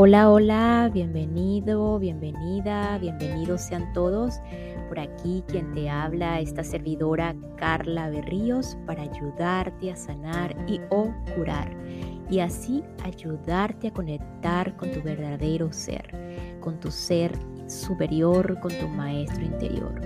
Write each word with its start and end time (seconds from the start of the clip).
Hola, 0.00 0.30
hola, 0.30 0.90
bienvenido, 0.94 1.98
bienvenida, 1.98 2.96
bienvenidos 2.98 3.62
sean 3.62 3.92
todos. 3.92 4.40
Por 4.88 5.00
aquí 5.00 5.42
quien 5.48 5.74
te 5.74 5.90
habla, 5.90 6.38
esta 6.38 6.62
servidora 6.62 7.34
Carla 7.56 8.08
Berríos, 8.08 8.78
para 8.86 9.02
ayudarte 9.02 9.90
a 9.90 9.96
sanar 9.96 10.54
y 10.68 10.80
o 10.90 11.12
curar. 11.34 11.76
Y 12.30 12.38
así 12.38 12.84
ayudarte 13.02 13.88
a 13.88 13.92
conectar 13.92 14.76
con 14.76 14.92
tu 14.92 15.02
verdadero 15.02 15.72
ser, 15.72 16.14
con 16.60 16.78
tu 16.78 16.92
ser 16.92 17.32
superior, 17.66 18.60
con 18.60 18.70
tu 18.78 18.86
maestro 18.86 19.44
interior. 19.44 20.00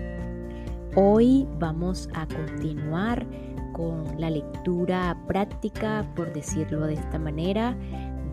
Hoy 0.97 1.47
vamos 1.59 2.09
a 2.15 2.27
continuar 2.29 3.27
con 3.75 4.19
la 4.19 4.31
lectura 4.31 5.23
práctica, 5.29 6.11
por 6.17 6.33
decirlo 6.33 6.87
de 6.87 6.95
esta 6.95 7.19
manera, 7.19 7.77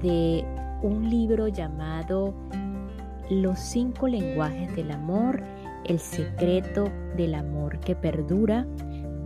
de 0.01 0.45
un 0.81 1.09
libro 1.09 1.47
llamado 1.47 2.33
Los 3.29 3.59
cinco 3.59 4.07
lenguajes 4.07 4.75
del 4.75 4.91
amor, 4.91 5.41
el 5.85 5.99
secreto 5.99 6.85
del 7.15 7.35
amor 7.35 7.79
que 7.79 7.95
perdura, 7.95 8.65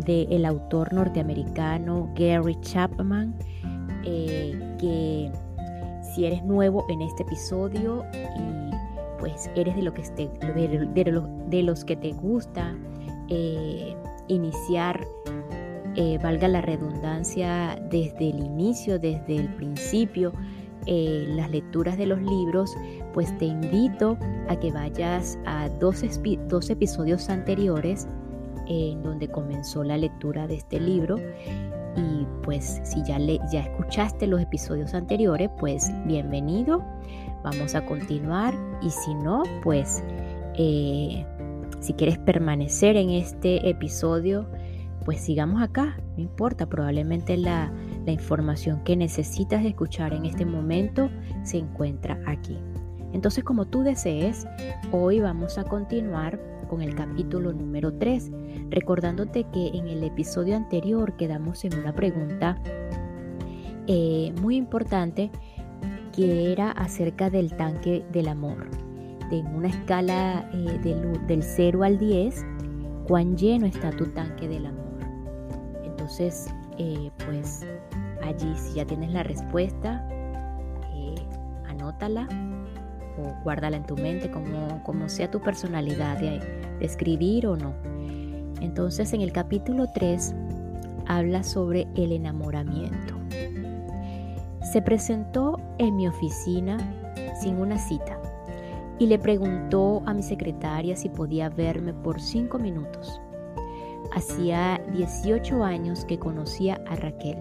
del 0.05 0.31
el 0.31 0.45
autor 0.45 0.93
norteamericano 0.93 2.11
Gary 2.15 2.57
Chapman, 2.61 3.35
eh, 4.03 4.75
que 4.79 5.31
si 6.13 6.25
eres 6.25 6.43
nuevo 6.43 6.85
en 6.89 7.01
este 7.01 7.23
episodio 7.23 8.03
y 8.13 8.63
pues 9.19 9.49
eres 9.55 9.75
de, 9.75 9.81
lo 9.83 9.93
que 9.93 10.03
de, 11.49 11.63
los 11.63 11.85
que 11.85 11.95
te 11.95 12.11
gusta 12.11 12.75
eh, 13.29 13.95
iniciar, 14.27 14.99
eh, 15.95 16.19
valga 16.21 16.49
la 16.49 16.59
redundancia, 16.59 17.79
desde 17.89 18.31
el 18.31 18.39
inicio, 18.39 18.99
desde 18.99 19.37
el 19.37 19.47
principio, 19.55 20.33
eh, 20.85 21.25
las 21.29 21.49
lecturas 21.49 21.97
de 21.97 22.05
los 22.05 22.21
libros, 22.21 22.75
pues 23.13 23.35
te 23.37 23.45
invito 23.45 24.17
a 24.49 24.59
que 24.59 24.71
vayas 24.71 25.37
a 25.45 25.69
dos, 25.79 26.03
episodios 26.03 27.29
anteriores 27.29 28.07
en 28.67 29.03
donde 29.03 29.27
comenzó 29.29 29.83
la 29.83 29.97
lectura 29.97 30.47
de 30.47 30.55
este 30.55 30.79
libro. 30.79 31.17
Y 31.95 32.25
pues 32.41 32.81
si 32.83 33.03
ya, 33.03 33.19
le, 33.19 33.39
ya 33.51 33.61
escuchaste 33.61 34.27
los 34.27 34.41
episodios 34.41 34.93
anteriores, 34.93 35.49
pues 35.59 35.91
bienvenido. 36.05 36.83
Vamos 37.43 37.75
a 37.75 37.85
continuar 37.85 38.53
y 38.81 38.89
si 38.89 39.13
no, 39.15 39.43
pues 39.63 40.03
eh, 40.55 41.25
si 41.79 41.93
quieres 41.93 42.17
permanecer 42.17 42.95
en 42.95 43.09
este 43.09 43.69
episodio, 43.69 44.47
pues 45.05 45.19
sigamos 45.19 45.61
acá, 45.61 45.97
no 46.15 46.23
importa, 46.23 46.65
probablemente 46.65 47.37
la, 47.37 47.71
la 48.05 48.11
información 48.11 48.83
que 48.83 48.95
necesitas 48.95 49.63
escuchar 49.65 50.13
en 50.13 50.25
este 50.25 50.45
momento 50.45 51.09
se 51.43 51.57
encuentra 51.57 52.19
aquí. 52.25 52.57
Entonces, 53.13 53.43
como 53.43 53.65
tú 53.65 53.83
desees, 53.83 54.47
hoy 54.91 55.19
vamos 55.19 55.57
a 55.57 55.63
continuar 55.63 56.39
con 56.67 56.81
el 56.81 56.95
capítulo 56.95 57.53
número 57.53 57.93
3, 57.93 58.31
recordándote 58.69 59.45
que 59.53 59.67
en 59.67 59.87
el 59.87 60.03
episodio 60.03 60.55
anterior 60.55 61.15
quedamos 61.15 61.63
en 61.63 61.77
una 61.77 61.93
pregunta 61.93 62.57
eh, 63.85 64.33
muy 64.41 64.55
importante 64.55 65.29
que 66.11 66.51
era 66.51 66.71
acerca 66.71 67.29
del 67.29 67.55
tanque 67.55 68.03
del 68.11 68.27
amor. 68.27 68.67
En 69.31 69.47
una 69.47 69.67
escala 69.67 70.49
eh, 70.53 70.79
del, 70.83 71.25
del 71.27 71.43
0 71.43 71.83
al 71.83 71.97
10, 71.97 72.45
¿cuán 73.07 73.37
lleno 73.37 73.65
está 73.65 73.91
tu 73.91 74.05
tanque 74.07 74.47
del 74.47 74.65
amor? 74.65 74.83
Entonces, 75.83 76.47
eh, 76.77 77.11
pues 77.25 77.65
allí 78.23 78.53
si 78.57 78.75
ya 78.75 78.85
tienes 78.85 79.11
la 79.11 79.23
respuesta, 79.23 80.07
eh, 80.93 81.15
anótala 81.67 82.27
o 83.17 83.43
guárdala 83.43 83.77
en 83.77 83.85
tu 83.85 83.95
mente 83.95 84.31
como, 84.31 85.09
sea 85.09 85.29
tu 85.29 85.39
personalidad 85.41 86.17
de, 86.19 86.39
de 86.79 86.85
escribir 86.85 87.47
o 87.47 87.55
no. 87.55 87.73
Entonces 88.61 89.13
en 89.13 89.21
el 89.21 89.31
capítulo 89.31 89.87
3 89.93 90.33
habla 91.07 91.43
sobre 91.43 91.87
el 91.95 92.11
enamoramiento. 92.11 93.15
Se 94.71 94.81
presentó 94.81 95.59
en 95.77 95.95
mi 95.95 96.07
oficina 96.07 96.77
sin 97.41 97.57
una 97.57 97.77
cita 97.77 98.17
y 98.99 99.07
le 99.07 99.19
preguntó 99.19 100.01
a 100.05 100.13
mi 100.13 100.23
secretaria 100.23 100.95
si 100.95 101.09
podía 101.09 101.49
verme 101.49 101.93
por 101.93 102.21
cinco 102.21 102.57
minutos. 102.57 103.19
Hacía 104.15 104.81
18 104.93 105.63
años 105.63 106.05
que 106.05 106.19
conocía 106.19 106.81
a 106.87 106.95
Raquel. 106.95 107.37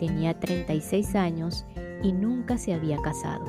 Tenía 0.00 0.32
36 0.32 1.14
años 1.14 1.66
y 2.02 2.12
nunca 2.12 2.56
se 2.56 2.72
había 2.72 2.96
casado. 3.02 3.44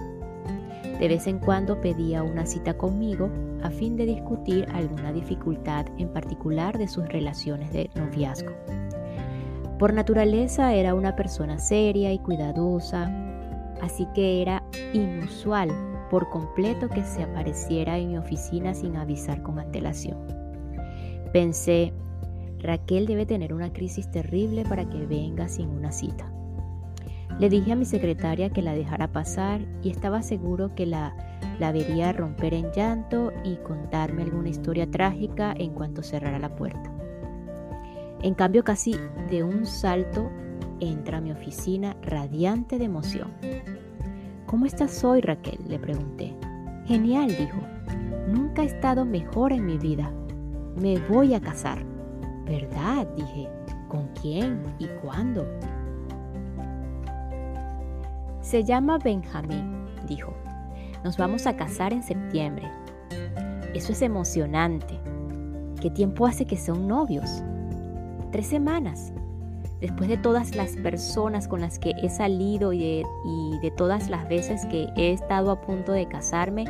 De 1.00 1.07
vez 1.07 1.25
en 1.28 1.39
cuando 1.39 1.79
pedía 1.79 2.23
una 2.23 2.45
cita 2.45 2.78
conmigo 2.78 3.29
a 3.63 3.69
fin 3.69 3.95
de 3.95 4.06
discutir 4.06 4.67
alguna 4.73 5.13
dificultad 5.13 5.85
en 5.97 6.09
particular 6.09 6.78
de 6.78 6.89
sus 6.89 7.07
relaciones 7.07 7.72
de 7.72 7.89
noviazgo. 7.95 8.51
Por 9.79 9.94
naturaleza 9.94 10.73
era 10.73 10.94
una 10.94 11.16
persona 11.16 11.57
seria 11.57 12.12
y 12.12 12.19
cuidadosa, 12.19 13.09
así 13.81 14.06
que 14.13 14.41
era 14.41 14.62
inusual 14.91 15.69
por 16.09 16.29
completo 16.29 16.89
que 16.89 17.06
se 17.06 17.23
apareciera 17.23 17.97
en 17.97 18.09
mi 18.09 18.18
oficina 18.18 18.73
sin 18.73 18.97
avisar 18.97 19.41
con 19.41 19.57
antelación. 19.57 20.18
Pensé, 21.31 21.94
Raquel 22.59 23.06
debe 23.06 23.25
tener 23.25 23.53
una 23.53 23.72
crisis 23.72 24.12
terrible 24.12 24.66
para 24.66 24.89
que 24.89 25.06
venga 25.06 25.47
sin 25.47 25.69
una 25.69 25.94
cita. 25.94 26.29
Le 27.41 27.50
dije 27.50 27.72
a 27.72 27.75
mi 27.75 27.85
secretaria 27.85 28.52
que 28.52 28.62
la 28.62 28.75
dejara 28.75 29.12
pasar 29.12 29.62
y 29.81 29.90
estaba 29.90 30.22
seguro 30.22 30.75
que 30.75 30.85
la, 30.85 31.16
la 31.59 31.72
vería 31.72 32.13
romper 32.13 32.53
en 32.53 32.72
llanto 32.72 33.34
y 33.44 33.56
contarme 33.56 34.22
alguna 34.22 34.50
historia 34.50 34.85
trágica 34.85 35.51
en 35.57 35.72
cuanto 35.72 36.03
cerrara 36.03 36.38
la 36.38 36.56
puerta. 36.56 36.94
En 38.22 38.35
cambio, 38.35 38.63
casi 38.63 38.96
de 39.31 39.44
un 39.44 39.66
salto 39.66 40.30
entra 40.80 41.18
a 41.18 41.22
mi 41.22 41.31
oficina 41.31 41.97
radiante 42.03 42.78
de 42.78 42.85
emoción. 42.85 43.31
¿Cómo 44.46 44.68
estás 44.68 45.03
hoy, 45.03 45.22
Raquel? 45.22 45.57
le 45.68 45.80
pregunté. 45.80 46.35
Genial, 46.85 47.35
dijo. 47.35 47.57
Nunca 48.28 48.62
he 48.62 48.66
estado 48.66 49.03
mejor 49.03 49.51
en 49.51 49.66
mi 49.66 49.80
vida. 49.80 50.12
Me 50.80 51.00
voy 51.09 51.34
a 51.34 51.41
casar. 51.41 51.84
¿Verdad? 52.46 53.07
dije. 53.16 53.50
¿Con 53.88 54.09
quién 54.22 54.62
y 54.78 54.85
cuándo? 55.01 55.47
Se 58.51 58.66
llama 58.66 58.97
Benjamín, 58.97 59.85
dijo. 60.09 60.34
Nos 61.06 61.16
vamos 61.16 61.47
a 61.47 61.56
casar 61.56 61.94
en 61.94 62.03
septiembre. 62.03 62.69
Eso 63.73 63.94
es 63.94 64.01
emocionante. 64.01 65.00
¿Qué 65.79 65.89
tiempo 65.89 66.25
hace 66.25 66.44
que 66.44 66.57
son 66.57 66.85
novios? 66.85 67.29
Tres 68.34 68.47
semanas. 68.47 69.13
Después 69.79 70.09
de 70.09 70.17
todas 70.17 70.53
las 70.53 70.75
personas 70.75 71.47
con 71.47 71.62
las 71.62 71.79
que 71.79 71.94
he 72.03 72.09
salido 72.09 72.73
y 72.73 73.06
de, 73.62 73.72
todas 73.78 74.09
las 74.09 74.28
veces 74.28 74.66
que 74.66 74.89
he 74.97 75.13
estado 75.13 75.50
a 75.51 75.62
punto 75.62 75.94
de 75.94 76.09
casarme, 76.09 76.66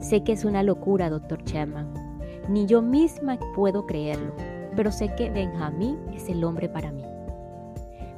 sé 0.00 0.24
que 0.24 0.32
es 0.32 0.44
una 0.44 0.64
locura, 0.64 1.10
doctor 1.10 1.44
Sherman. 1.44 1.94
Ni 2.48 2.66
yo 2.66 2.82
misma 2.82 3.38
puedo 3.54 3.86
creerlo 3.86 4.34
pero 4.74 4.90
sé 4.90 5.14
que 5.14 5.30
Benjamín 5.30 5.96
es 6.12 6.28
el 6.28 6.42
hombre 6.42 6.68
para 6.68 6.90
mí. 6.90 7.04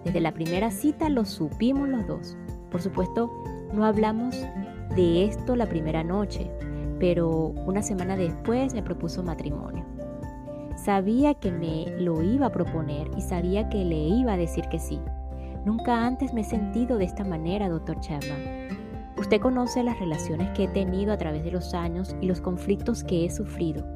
Desde 0.02 0.22
la 0.22 0.32
primera 0.32 0.70
cita 0.70 1.10
lo 1.10 1.26
supimos 1.26 1.90
los 1.90 2.06
dos. 2.06 2.36
Por 2.76 2.82
supuesto, 2.82 3.30
no 3.72 3.86
hablamos 3.86 4.36
de 4.94 5.24
esto 5.24 5.56
la 5.56 5.64
primera 5.64 6.04
noche, 6.04 6.50
pero 7.00 7.54
una 7.64 7.80
semana 7.80 8.18
después 8.18 8.74
me 8.74 8.82
propuso 8.82 9.22
matrimonio. 9.22 9.82
Sabía 10.76 11.32
que 11.32 11.50
me 11.50 11.86
lo 11.98 12.22
iba 12.22 12.48
a 12.48 12.52
proponer 12.52 13.10
y 13.16 13.22
sabía 13.22 13.70
que 13.70 13.82
le 13.82 13.96
iba 13.96 14.34
a 14.34 14.36
decir 14.36 14.66
que 14.68 14.78
sí. 14.78 15.00
Nunca 15.64 16.04
antes 16.04 16.34
me 16.34 16.42
he 16.42 16.44
sentido 16.44 16.98
de 16.98 17.06
esta 17.06 17.24
manera, 17.24 17.70
doctor 17.70 17.98
Chapman. 18.00 18.68
Usted 19.16 19.40
conoce 19.40 19.82
las 19.82 19.98
relaciones 19.98 20.50
que 20.50 20.64
he 20.64 20.68
tenido 20.68 21.14
a 21.14 21.16
través 21.16 21.44
de 21.44 21.52
los 21.52 21.72
años 21.72 22.14
y 22.20 22.26
los 22.26 22.42
conflictos 22.42 23.04
que 23.04 23.24
he 23.24 23.30
sufrido. 23.30 23.86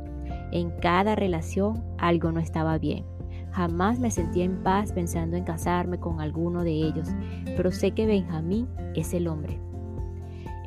En 0.53 0.71
cada 0.71 1.17
relación 1.17 1.85
algo 1.99 2.33
no 2.33 2.41
estaba 2.41 2.79
bien. 2.79 3.05
Jamás 3.53 3.99
me 3.99 4.11
sentía 4.11 4.45
en 4.45 4.63
paz 4.63 4.93
pensando 4.93 5.37
en 5.37 5.45
casarme 5.45 5.99
con 5.99 6.21
alguno 6.21 6.63
de 6.63 6.73
ellos, 6.73 7.09
pero 7.57 7.73
sé 7.73 7.93
que 7.93 8.07
Benjamín 8.07 8.69
es 8.95 9.13
el 9.13 9.29
hombre. 9.29 9.61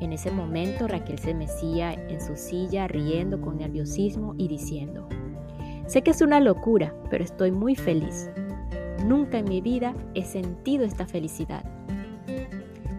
En 0.01 0.11
ese 0.11 0.31
momento 0.31 0.87
Raquel 0.87 1.17
se 1.17 1.33
mecía 1.33 1.93
en 1.93 2.19
su 2.19 2.35
silla 2.35 2.87
riendo 2.87 3.39
con 3.39 3.57
nerviosismo 3.57 4.35
y 4.37 4.49
diciendo, 4.49 5.07
sé 5.87 6.01
que 6.01 6.11
es 6.11 6.21
una 6.21 6.41
locura, 6.41 6.93
pero 7.09 7.23
estoy 7.23 7.51
muy 7.51 7.75
feliz. 7.75 8.29
Nunca 9.05 9.37
en 9.37 9.45
mi 9.47 9.61
vida 9.61 9.93
he 10.13 10.23
sentido 10.23 10.83
esta 10.83 11.05
felicidad. 11.05 11.63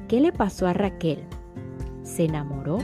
¿Qué 0.08 0.20
le 0.20 0.32
pasó 0.32 0.66
a 0.66 0.72
Raquel? 0.72 1.25
¿Se 2.02 2.25
enamoró? 2.25 2.78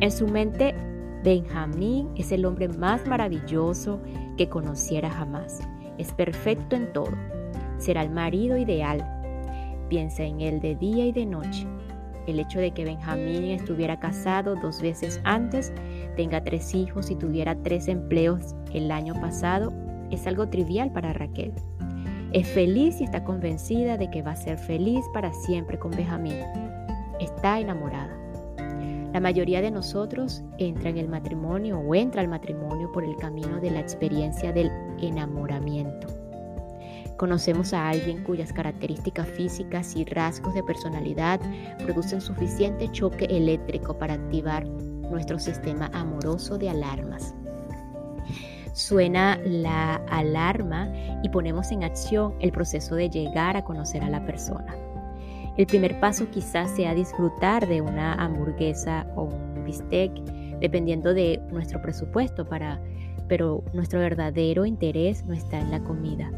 En 0.00 0.12
su 0.12 0.28
mente 0.28 0.74
Benjamín 1.22 2.08
es 2.16 2.32
el 2.32 2.44
hombre 2.44 2.68
más 2.68 3.06
maravilloso 3.06 4.00
que 4.36 4.48
conociera 4.48 5.10
jamás. 5.10 5.60
Es 5.98 6.12
perfecto 6.12 6.76
en 6.76 6.92
todo. 6.92 7.12
Será 7.78 8.02
el 8.02 8.10
marido 8.10 8.56
ideal. 8.56 9.04
Piensa 9.88 10.22
en 10.24 10.40
él 10.40 10.60
de 10.60 10.76
día 10.76 11.06
y 11.06 11.12
de 11.12 11.26
noche. 11.26 11.66
el 12.26 12.38
hecho 12.38 12.60
de 12.60 12.70
que 12.70 12.84
Benjamín 12.84 13.44
estuviera 13.46 13.98
casado 13.98 14.54
dos 14.54 14.80
veces 14.80 15.20
antes, 15.24 15.72
tenga 16.16 16.44
tres 16.44 16.74
hijos 16.74 17.10
y 17.10 17.16
tuviera 17.16 17.56
tres 17.56 17.88
empleos 17.88 18.54
el 18.72 18.92
año 18.92 19.14
pasado 19.14 19.72
es 20.10 20.26
algo 20.26 20.48
trivial 20.48 20.92
para 20.92 21.12
Raquel. 21.12 21.52
Es 22.32 22.48
feliz 22.48 23.00
y 23.00 23.04
está 23.04 23.24
convencida 23.24 23.96
de 23.96 24.10
que 24.10 24.22
va 24.22 24.32
a 24.32 24.36
ser 24.36 24.58
feliz 24.58 25.04
para 25.12 25.32
siempre 25.32 25.78
con 25.78 25.90
Benjamín. 25.92 26.36
Está 27.18 27.58
enamorada. 27.58 28.19
La 29.12 29.20
mayoría 29.20 29.60
de 29.60 29.70
nosotros 29.70 30.42
entra 30.58 30.90
en 30.90 30.98
el 30.98 31.08
matrimonio 31.08 31.78
o 31.80 31.94
entra 31.94 32.20
al 32.20 32.28
matrimonio 32.28 32.92
por 32.92 33.04
el 33.04 33.16
camino 33.16 33.60
de 33.60 33.70
la 33.70 33.80
experiencia 33.80 34.52
del 34.52 34.70
enamoramiento. 35.00 36.06
Conocemos 37.16 37.74
a 37.74 37.88
alguien 37.88 38.22
cuyas 38.24 38.52
características 38.52 39.28
físicas 39.28 39.94
y 39.96 40.04
rasgos 40.04 40.54
de 40.54 40.62
personalidad 40.62 41.40
producen 41.84 42.20
suficiente 42.20 42.88
choque 42.92 43.26
eléctrico 43.26 43.98
para 43.98 44.14
activar 44.14 44.66
nuestro 44.66 45.38
sistema 45.38 45.90
amoroso 45.92 46.56
de 46.56 46.70
alarmas. 46.70 47.34
Suena 48.72 49.38
la 49.44 49.96
alarma 50.08 50.88
y 51.22 51.28
ponemos 51.28 51.72
en 51.72 51.82
acción 51.82 52.36
el 52.40 52.52
proceso 52.52 52.94
de 52.94 53.10
llegar 53.10 53.56
a 53.56 53.64
conocer 53.64 54.02
a 54.04 54.08
la 54.08 54.24
persona. 54.24 54.74
El 55.56 55.66
primer 55.66 55.98
paso 56.00 56.30
quizás 56.30 56.70
sea 56.70 56.94
disfrutar 56.94 57.66
de 57.66 57.80
una 57.80 58.14
hamburguesa 58.14 59.06
o 59.16 59.24
un 59.24 59.64
bistec, 59.64 60.12
dependiendo 60.60 61.12
de 61.12 61.40
nuestro 61.50 61.82
presupuesto, 61.82 62.48
para, 62.48 62.80
pero 63.28 63.62
nuestro 63.74 63.98
verdadero 63.98 64.64
interés 64.64 65.24
no 65.24 65.34
está 65.34 65.58
en 65.58 65.70
la 65.70 65.80
comida. 65.80 66.30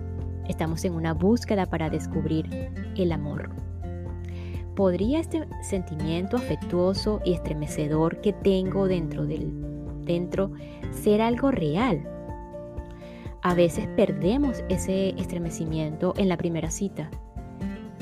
Estamos 0.49 0.85
en 0.85 0.95
una 0.95 1.15
búsqueda 1.15 1.67
para 1.67 1.89
descubrir 1.89 2.49
el 2.97 3.13
amor. 3.13 3.51
¿Podría 4.75 5.21
este 5.21 5.47
sentimiento 5.63 6.37
afectuoso 6.37 7.21
y 7.25 7.35
estremecedor 7.35 8.21
que 8.23 8.33
tengo 8.33 8.89
dentro 8.89 9.27
del 9.27 9.53
dentro 10.05 10.51
ser 10.91 11.21
algo 11.21 11.51
real? 11.51 12.09
A 13.43 13.55
veces 13.55 13.87
perdemos 13.97 14.65
ese 14.69 15.11
estremecimiento 15.11 16.15
en 16.17 16.29
la 16.29 16.37
primera 16.37 16.71
cita. 16.71 17.11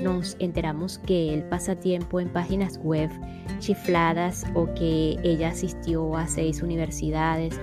Nos 0.02 0.36
enteramos 0.38 0.98
que 0.98 1.34
él 1.34 1.42
pasa 1.44 1.76
tiempo 1.76 2.20
en 2.20 2.30
páginas 2.30 2.78
web 2.82 3.10
chifladas 3.58 4.46
o 4.54 4.72
que 4.74 5.18
ella 5.22 5.48
asistió 5.48 6.16
a 6.16 6.26
seis 6.26 6.62
universidades 6.62 7.60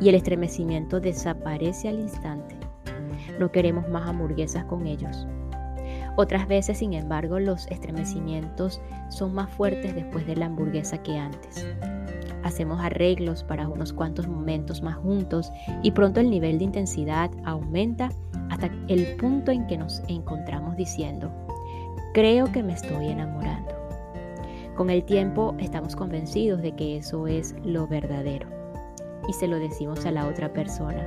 y 0.00 0.08
el 0.08 0.14
estremecimiento 0.14 1.00
desaparece 1.00 1.88
al 1.88 2.00
instante. 2.00 2.56
No 3.38 3.50
queremos 3.50 3.88
más 3.88 4.08
hamburguesas 4.08 4.64
con 4.66 4.86
ellos. 4.86 5.26
Otras 6.16 6.46
veces, 6.46 6.78
sin 6.78 6.92
embargo, 6.92 7.38
los 7.38 7.66
estremecimientos 7.68 8.80
son 9.08 9.34
más 9.34 9.50
fuertes 9.50 9.94
después 9.94 10.26
de 10.26 10.36
la 10.36 10.46
hamburguesa 10.46 11.02
que 11.02 11.16
antes 11.16 11.66
hacemos 12.42 12.80
arreglos 12.80 13.44
para 13.44 13.68
unos 13.68 13.92
cuantos 13.92 14.26
momentos 14.26 14.82
más 14.82 14.96
juntos 14.96 15.52
y 15.82 15.92
pronto 15.92 16.20
el 16.20 16.30
nivel 16.30 16.58
de 16.58 16.64
intensidad 16.64 17.30
aumenta 17.44 18.10
hasta 18.50 18.70
el 18.88 19.16
punto 19.16 19.52
en 19.52 19.66
que 19.66 19.78
nos 19.78 20.02
encontramos 20.08 20.76
diciendo, 20.76 21.32
creo 22.12 22.50
que 22.50 22.62
me 22.62 22.72
estoy 22.72 23.08
enamorando. 23.08 23.74
Con 24.74 24.90
el 24.90 25.04
tiempo 25.04 25.54
estamos 25.58 25.94
convencidos 25.94 26.62
de 26.62 26.72
que 26.72 26.96
eso 26.96 27.26
es 27.26 27.54
lo 27.64 27.86
verdadero 27.86 28.48
y 29.28 29.32
se 29.32 29.46
lo 29.46 29.58
decimos 29.58 30.06
a 30.06 30.10
la 30.10 30.26
otra 30.26 30.52
persona 30.52 31.06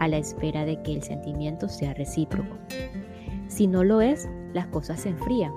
a 0.00 0.08
la 0.08 0.16
espera 0.16 0.64
de 0.64 0.82
que 0.82 0.94
el 0.94 1.02
sentimiento 1.02 1.68
sea 1.68 1.94
recíproco. 1.94 2.56
Si 3.48 3.66
no 3.66 3.84
lo 3.84 4.00
es, 4.00 4.28
las 4.52 4.66
cosas 4.66 5.00
se 5.00 5.10
enfrían. 5.10 5.52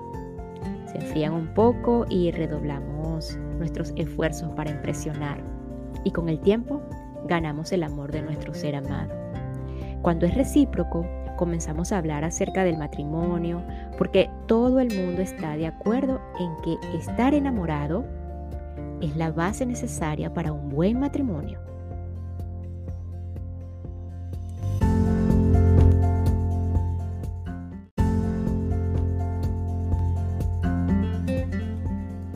Se 0.86 0.98
enfrían 0.98 1.32
un 1.32 1.52
poco 1.54 2.06
y 2.08 2.30
redoblamos 2.30 3.36
nuestros 3.58 3.92
esfuerzos 3.96 4.52
para 4.52 4.70
impresionar 4.70 5.42
y 6.04 6.12
con 6.12 6.28
el 6.28 6.40
tiempo 6.40 6.80
ganamos 7.26 7.72
el 7.72 7.82
amor 7.82 8.12
de 8.12 8.22
nuestro 8.22 8.54
ser 8.54 8.76
amado. 8.76 9.12
Cuando 10.02 10.26
es 10.26 10.34
recíproco, 10.34 11.04
comenzamos 11.36 11.92
a 11.92 11.98
hablar 11.98 12.24
acerca 12.24 12.64
del 12.64 12.78
matrimonio 12.78 13.62
porque 13.98 14.30
todo 14.46 14.78
el 14.78 14.96
mundo 14.96 15.20
está 15.20 15.56
de 15.56 15.66
acuerdo 15.66 16.20
en 16.38 16.56
que 16.62 16.96
estar 16.96 17.34
enamorado 17.34 18.06
es 19.02 19.16
la 19.16 19.32
base 19.32 19.66
necesaria 19.66 20.32
para 20.32 20.52
un 20.52 20.68
buen 20.68 21.00
matrimonio. 21.00 21.58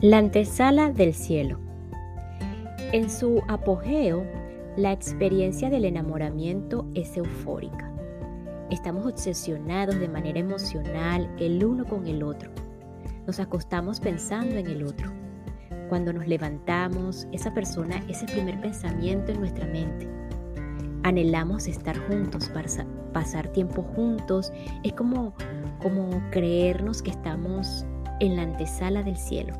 La 0.01 0.17
antesala 0.17 0.91
del 0.91 1.13
cielo. 1.13 1.59
En 2.91 3.09
su 3.09 3.41
apogeo, 3.47 4.25
la 4.75 4.91
experiencia 4.91 5.69
del 5.69 5.85
enamoramiento 5.85 6.85
es 6.93 7.15
eufórica. 7.15 7.82
Estamos 8.73 9.05
obsesionados 9.05 9.99
de 9.99 10.09
manera 10.09 10.39
emocional 10.39 11.29
el 11.37 11.63
uno 11.63 11.85
con 11.85 12.07
el 12.07 12.23
otro. 12.23 12.49
Nos 13.27 13.39
acostamos 13.39 13.99
pensando 13.99 14.55
en 14.55 14.65
el 14.65 14.81
otro. 14.83 15.11
Cuando 15.89 16.11
nos 16.11 16.27
levantamos, 16.27 17.27
esa 17.31 17.53
persona 17.53 18.03
es 18.09 18.23
el 18.23 18.31
primer 18.31 18.59
pensamiento 18.61 19.31
en 19.31 19.41
nuestra 19.41 19.67
mente. 19.67 20.09
Anhelamos 21.03 21.67
estar 21.67 21.95
juntos, 22.07 22.51
pasar 23.13 23.47
tiempo 23.49 23.83
juntos. 23.95 24.51
Es 24.81 24.93
como, 24.93 25.35
como 25.79 26.09
creernos 26.31 27.03
que 27.03 27.11
estamos 27.11 27.85
en 28.19 28.37
la 28.37 28.41
antesala 28.41 29.03
del 29.03 29.17
cielo. 29.17 29.53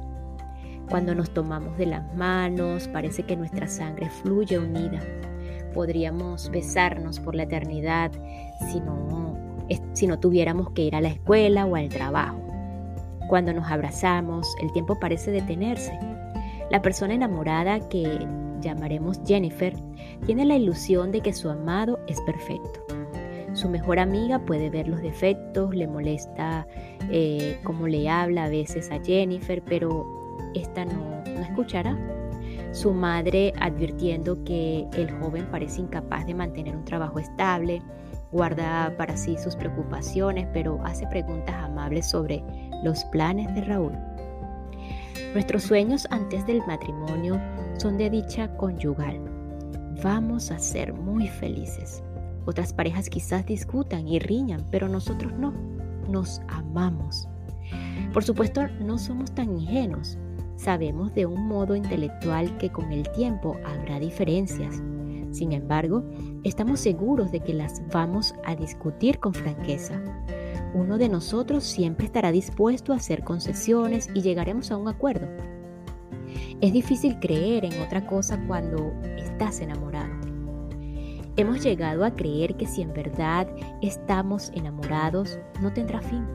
Cuando 0.89 1.13
nos 1.13 1.31
tomamos 1.31 1.77
de 1.77 1.86
las 1.86 2.15
manos, 2.15 2.88
parece 2.88 3.21
que 3.21 3.38
nuestra 3.38 3.68
sangre 3.68 4.10
fluye 4.10 4.57
unida. 4.57 5.01
Podríamos 5.74 6.50
besarnos 6.50 7.20
por 7.20 7.36
la 7.36 7.44
eternidad 7.44 8.12
si 8.72 8.80
no, 8.80 9.38
si 9.94 10.08
no 10.08 10.20
tuviéramos 10.20 10.72
que 10.72 10.84
ir 10.84 10.96
a 10.96 11.02
la 11.02 11.10
escuela 11.10 11.66
o 11.66 11.75
al 11.75 11.90
trabajo. 11.90 12.40
Cuando 13.28 13.54
nos 13.54 13.72
abrazamos, 13.72 14.48
el 14.62 14.72
tiempo 14.72 15.00
parece 15.00 15.31
detenerse. 15.31 15.98
La 16.70 16.81
persona 16.81 17.14
enamorada 17.14 17.88
que 17.90 18.28
llamaremos 18.62 19.20
Jennifer 19.25 19.74
tiene 20.25 20.46
la 20.46 20.56
ilusión 20.56 21.12
de 21.12 21.22
que 21.22 21.34
su 21.34 21.50
amado 21.50 22.00
es 22.08 22.20
perfecto. 22.22 22.86
Su 23.54 23.70
mejor 23.70 24.00
amiga 24.00 24.40
puede 24.40 24.70
ver 24.70 24.88
los 24.88 25.02
defectos, 25.02 25.75
le 25.75 25.88
molesta 25.88 26.68
eh, 27.12 27.60
cómo 27.64 27.88
le 27.88 28.10
habla 28.10 28.46
a 28.46 28.50
veces 28.50 28.90
a 28.92 29.00
Jennifer, 29.04 29.62
pero 29.63 30.06
esta 30.56 30.86
no, 30.86 31.24
no 31.25 31.42
escuchará. 31.42 31.96
Su 32.74 32.92
madre 32.92 33.53
advirtiendo 33.60 34.44
que 34.44 34.88
el 34.94 35.12
joven 35.20 35.46
parece 35.51 35.82
incapaz 35.82 36.25
de 36.25 36.34
mantener 36.34 36.75
un 36.75 36.84
trabajo 36.86 37.20
estable, 37.20 37.84
guarda 38.32 38.92
para 38.98 39.15
sí 39.15 39.38
sus 39.38 39.56
preocupaciones, 39.56 40.48
pero 40.53 40.84
hace 40.84 41.06
preguntas 41.06 41.56
amables 41.56 42.10
sobre 42.10 42.44
los 42.84 43.06
planes 43.06 43.53
de 43.53 43.62
Raúl. 43.62 43.94
Nuestros 45.36 45.62
sueños 45.62 46.08
antes 46.10 46.48
del 46.48 46.65
matrimonio 46.65 47.39
son 47.77 48.00
de 48.00 48.10
dicha 48.10 48.58
conyugal. 48.58 49.20
Vamos 50.03 50.50
a 50.50 50.58
ser 50.58 50.94
muy 50.94 51.27
felices. 51.27 52.03
Otras 52.46 52.74
parejas 52.74 53.08
quizás 53.08 53.46
discutan 53.46 54.08
y 54.08 54.18
riñan, 54.18 54.65
pero 54.72 54.89
nosotros 54.89 55.32
no. 55.38 55.53
Nos 56.10 56.42
amamos. 56.48 57.27
Por 58.13 58.24
supuesto, 58.24 58.68
no 58.80 58.98
somos 58.98 59.32
tan 59.32 59.60
ingenuos. 59.60 60.18
Sabemos 60.63 61.13
de 61.13 61.25
un 61.25 61.46
modo 61.46 61.75
intelectual 61.75 62.58
que 62.58 62.72
con 62.72 62.93
el 62.93 63.03
tiempo 63.12 63.58
habrá 63.65 64.00
diferencias. 64.00 64.82
Sin 65.29 65.51
embargo, 65.51 66.05
estamos 66.46 66.79
seguros 66.79 67.34
de 67.34 67.41
que 67.41 67.53
las 67.53 67.86
vamos 67.91 68.34
a 68.46 68.55
discutir 68.55 69.20
con 69.20 69.34
franqueza. 69.34 70.01
Uno 70.74 70.98
de 70.98 71.10
nosotros 71.10 71.65
siempre 71.65 72.05
estará 72.05 72.32
dispuesto 72.32 72.93
a 72.93 72.96
hacer 72.96 73.25
concesiones 73.25 74.08
y 74.15 74.22
llegaremos 74.22 74.72
a 74.72 74.77
un 74.77 74.88
acuerdo. 74.88 75.27
Es 76.62 76.72
difícil 76.72 77.20
creer 77.20 77.65
en 77.65 77.82
otra 77.82 78.08
cosa 78.08 78.41
cuando 78.48 78.93
estás 79.17 79.60
enamorado. 79.60 80.13
Hemos 81.36 81.62
llegado 81.62 82.05
a 82.05 82.15
creer 82.15 82.55
que 82.55 82.67
si 82.67 82.84
en 82.84 82.93
verdad 82.93 83.53
estamos 83.82 84.50
enamorados, 84.55 85.38
no 85.62 85.74
tendrá 85.74 86.00
fin 86.00 86.25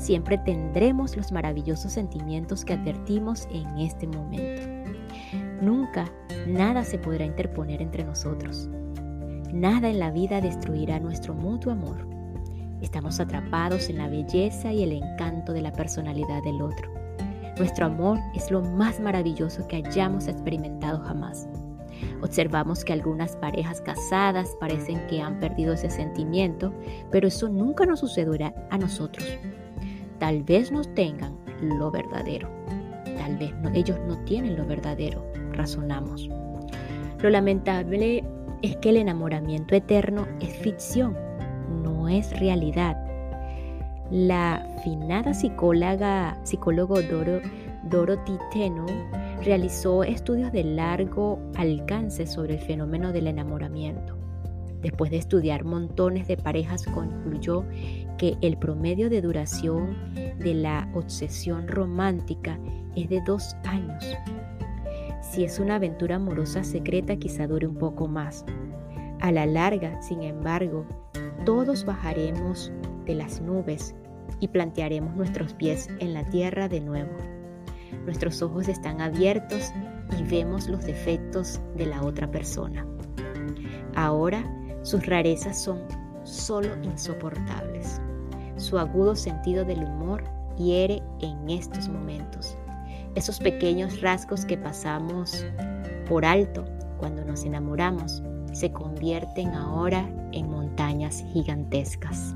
siempre 0.00 0.38
tendremos 0.38 1.16
los 1.16 1.30
maravillosos 1.30 1.92
sentimientos 1.92 2.64
que 2.64 2.72
advertimos 2.72 3.46
en 3.52 3.78
este 3.78 4.06
momento. 4.06 4.62
Nunca 5.60 6.10
nada 6.46 6.84
se 6.84 6.98
podrá 6.98 7.24
interponer 7.24 7.82
entre 7.82 8.04
nosotros. 8.04 8.68
Nada 9.52 9.90
en 9.90 9.98
la 9.98 10.10
vida 10.10 10.40
destruirá 10.40 10.98
nuestro 11.00 11.34
mutuo 11.34 11.72
amor. 11.72 12.08
Estamos 12.80 13.20
atrapados 13.20 13.90
en 13.90 13.98
la 13.98 14.08
belleza 14.08 14.72
y 14.72 14.82
el 14.82 14.92
encanto 14.92 15.52
de 15.52 15.60
la 15.60 15.72
personalidad 15.72 16.42
del 16.42 16.62
otro. 16.62 16.90
Nuestro 17.58 17.86
amor 17.86 18.18
es 18.34 18.50
lo 18.50 18.62
más 18.62 19.00
maravilloso 19.00 19.66
que 19.68 19.76
hayamos 19.76 20.28
experimentado 20.28 21.00
jamás. 21.00 21.46
Observamos 22.22 22.84
que 22.84 22.94
algunas 22.94 23.36
parejas 23.36 23.82
casadas 23.82 24.56
parecen 24.58 25.06
que 25.08 25.20
han 25.20 25.38
perdido 25.40 25.74
ese 25.74 25.90
sentimiento, 25.90 26.72
pero 27.10 27.28
eso 27.28 27.50
nunca 27.50 27.84
nos 27.84 28.00
sucederá 28.00 28.54
a 28.70 28.78
nosotros. 28.78 29.26
Tal 30.20 30.44
vez 30.44 30.70
nos 30.70 30.92
tengan 30.94 31.36
lo 31.60 31.90
verdadero. 31.90 32.48
Tal 33.18 33.30
tal 33.30 33.38
vez 33.38 33.52
ellos 33.74 33.98
no 34.08 34.18
tienen 34.24 34.56
lo 34.56 34.66
verdadero, 34.66 35.24
razonamos. 35.52 36.28
Lo 37.20 37.30
lamentable 37.30 38.24
es 38.62 38.76
que 38.76 38.90
el 38.90 38.96
enamoramiento 38.96 39.74
eterno 39.74 40.26
es 40.40 40.52
ficción, 40.56 41.16
no 41.82 42.08
es 42.08 42.38
realidad. 42.40 42.96
La 44.10 44.66
finada 44.82 45.34
psicóloga, 45.34 46.38
psicólogo 46.44 47.00
Doro, 47.02 47.40
Dorothy 47.84 48.36
Teno 48.52 48.86
realizó 49.44 50.02
estudios 50.02 50.50
de 50.50 50.64
largo 50.64 51.38
alcance 51.56 52.26
sobre 52.26 52.54
el 52.54 52.60
fenómeno 52.60 53.12
del 53.12 53.28
enamoramiento. 53.28 54.16
Después 54.82 55.10
de 55.10 55.18
estudiar 55.18 55.64
montones 55.64 56.26
de 56.26 56.36
parejas, 56.36 56.84
concluyó 56.86 57.64
que 58.20 58.36
el 58.42 58.58
promedio 58.58 59.08
de 59.08 59.22
duración 59.22 59.96
de 60.14 60.52
la 60.52 60.86
obsesión 60.92 61.66
romántica 61.66 62.58
es 62.94 63.08
de 63.08 63.22
dos 63.22 63.56
años. 63.64 64.04
Si 65.22 65.42
es 65.42 65.58
una 65.58 65.76
aventura 65.76 66.16
amorosa 66.16 66.62
secreta, 66.62 67.16
quizá 67.16 67.46
dure 67.46 67.66
un 67.66 67.76
poco 67.76 68.08
más. 68.08 68.44
A 69.20 69.32
la 69.32 69.46
larga, 69.46 70.02
sin 70.02 70.22
embargo, 70.22 70.84
todos 71.46 71.86
bajaremos 71.86 72.70
de 73.06 73.14
las 73.14 73.40
nubes 73.40 73.94
y 74.38 74.48
plantearemos 74.48 75.16
nuestros 75.16 75.54
pies 75.54 75.88
en 75.98 76.12
la 76.12 76.26
tierra 76.26 76.68
de 76.68 76.82
nuevo. 76.82 77.16
Nuestros 78.04 78.42
ojos 78.42 78.68
están 78.68 79.00
abiertos 79.00 79.72
y 80.18 80.24
vemos 80.24 80.68
los 80.68 80.84
defectos 80.84 81.58
de 81.74 81.86
la 81.86 82.02
otra 82.02 82.30
persona. 82.30 82.86
Ahora 83.94 84.44
sus 84.82 85.06
rarezas 85.06 85.62
son 85.62 85.80
solo 86.24 86.68
insoportables. 86.82 87.98
Su 88.60 88.78
agudo 88.78 89.16
sentido 89.16 89.64
del 89.64 89.82
humor 89.82 90.22
hiere 90.58 91.02
en 91.20 91.48
estos 91.48 91.88
momentos. 91.88 92.54
Esos 93.14 93.38
pequeños 93.38 94.02
rasgos 94.02 94.44
que 94.44 94.58
pasamos 94.58 95.46
por 96.06 96.26
alto 96.26 96.66
cuando 96.98 97.24
nos 97.24 97.44
enamoramos 97.44 98.22
se 98.52 98.70
convierten 98.70 99.48
ahora 99.54 100.06
en 100.32 100.50
montañas 100.50 101.24
gigantescas. 101.32 102.34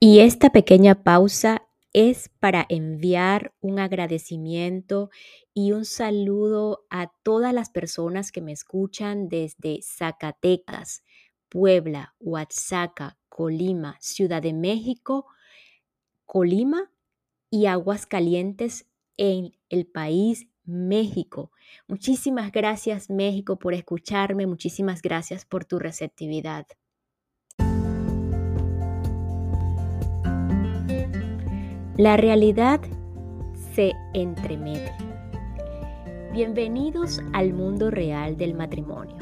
Y 0.00 0.18
esta 0.18 0.50
pequeña 0.50 0.96
pausa 0.96 1.62
es 1.92 2.28
para 2.40 2.66
enviar 2.68 3.52
un 3.60 3.78
agradecimiento 3.78 5.10
y 5.54 5.72
un 5.72 5.84
saludo 5.84 6.86
a 6.90 7.12
todas 7.22 7.52
las 7.52 7.70
personas 7.70 8.32
que 8.32 8.42
me 8.42 8.52
escuchan 8.52 9.28
desde 9.28 9.80
Zacatecas, 9.82 11.02
Puebla, 11.48 12.14
Oaxaca, 12.20 13.18
Colima, 13.28 13.96
Ciudad 14.00 14.42
de 14.42 14.52
México, 14.52 15.26
Colima 16.26 16.90
y 17.50 17.66
Aguascalientes 17.66 18.86
en 19.16 19.52
el 19.68 19.86
país 19.86 20.48
México. 20.64 21.52
Muchísimas 21.88 22.52
gracias 22.52 23.10
México 23.10 23.58
por 23.58 23.74
escucharme, 23.74 24.46
muchísimas 24.46 25.02
gracias 25.02 25.44
por 25.44 25.64
tu 25.64 25.78
receptividad. 25.78 26.66
La 32.00 32.16
realidad 32.16 32.80
se 33.74 33.92
entremete. 34.14 34.90
Bienvenidos 36.32 37.20
al 37.34 37.52
mundo 37.52 37.90
real 37.90 38.38
del 38.38 38.54
matrimonio, 38.54 39.16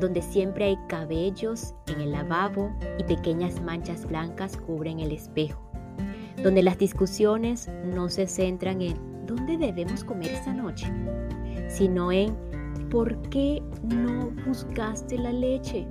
donde 0.00 0.22
siempre 0.22 0.64
hay 0.64 0.78
cabellos 0.88 1.74
en 1.88 2.00
el 2.00 2.12
lavabo 2.12 2.74
y 2.98 3.04
pequeñas 3.04 3.60
manchas 3.60 4.06
blancas 4.06 4.56
cubren 4.56 5.00
el 5.00 5.12
espejo, 5.12 5.60
donde 6.42 6.62
las 6.62 6.78
discusiones 6.78 7.68
no 7.84 8.08
se 8.08 8.26
centran 8.26 8.80
en 8.80 9.26
dónde 9.26 9.58
debemos 9.58 10.02
comer 10.02 10.30
esta 10.30 10.54
noche, 10.54 10.90
sino 11.68 12.12
en 12.12 12.34
por 12.88 13.20
qué 13.28 13.62
no 13.82 14.30
buscaste 14.46 15.18
la 15.18 15.32
leche. 15.32 15.86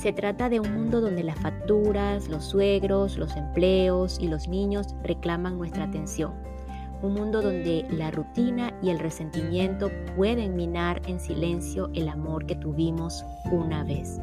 Se 0.00 0.12
trata 0.12 0.48
de 0.48 0.60
un 0.60 0.72
mundo 0.72 1.00
donde 1.00 1.24
las 1.24 1.38
facturas, 1.38 2.28
los 2.28 2.44
suegros, 2.44 3.18
los 3.18 3.36
empleos 3.36 4.18
y 4.20 4.28
los 4.28 4.48
niños 4.48 4.94
reclaman 5.02 5.58
nuestra 5.58 5.84
atención 5.84 6.32
un 7.02 7.14
mundo 7.14 7.42
donde 7.42 7.86
la 7.90 8.10
rutina 8.10 8.72
y 8.82 8.90
el 8.90 8.98
resentimiento 8.98 9.90
pueden 10.16 10.56
minar 10.56 11.00
en 11.06 11.20
silencio 11.20 11.90
el 11.94 12.08
amor 12.08 12.46
que 12.46 12.56
tuvimos 12.56 13.24
una 13.52 13.84
vez. 13.84 14.20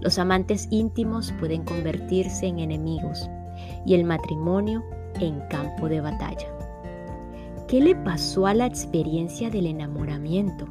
Los 0.00 0.18
amantes 0.18 0.68
íntimos 0.70 1.32
pueden 1.38 1.64
convertirse 1.64 2.46
en 2.46 2.60
enemigos 2.60 3.28
y 3.84 3.94
el 3.94 4.04
matrimonio 4.04 4.84
en 5.20 5.40
campo 5.48 5.88
de 5.88 6.00
batalla. 6.00 6.46
¿Qué 7.66 7.80
le 7.80 7.94
pasó 7.94 8.46
a 8.46 8.54
la 8.54 8.66
experiencia 8.66 9.50
del 9.50 9.66
enamoramiento? 9.66 10.66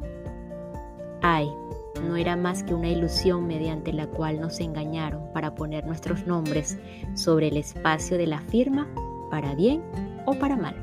Ay, 1.22 1.48
no 2.06 2.16
era 2.16 2.36
más 2.36 2.62
que 2.62 2.74
una 2.74 2.88
ilusión 2.88 3.46
mediante 3.46 3.92
la 3.92 4.06
cual 4.06 4.40
nos 4.40 4.60
engañaron 4.60 5.32
para 5.32 5.54
poner 5.54 5.86
nuestros 5.86 6.26
nombres 6.26 6.78
sobre 7.14 7.48
el 7.48 7.56
espacio 7.56 8.16
de 8.16 8.26
la 8.26 8.40
firma 8.42 8.88
para 9.30 9.54
bien 9.54 9.82
o 10.26 10.34
para 10.34 10.56
mal. 10.56 10.74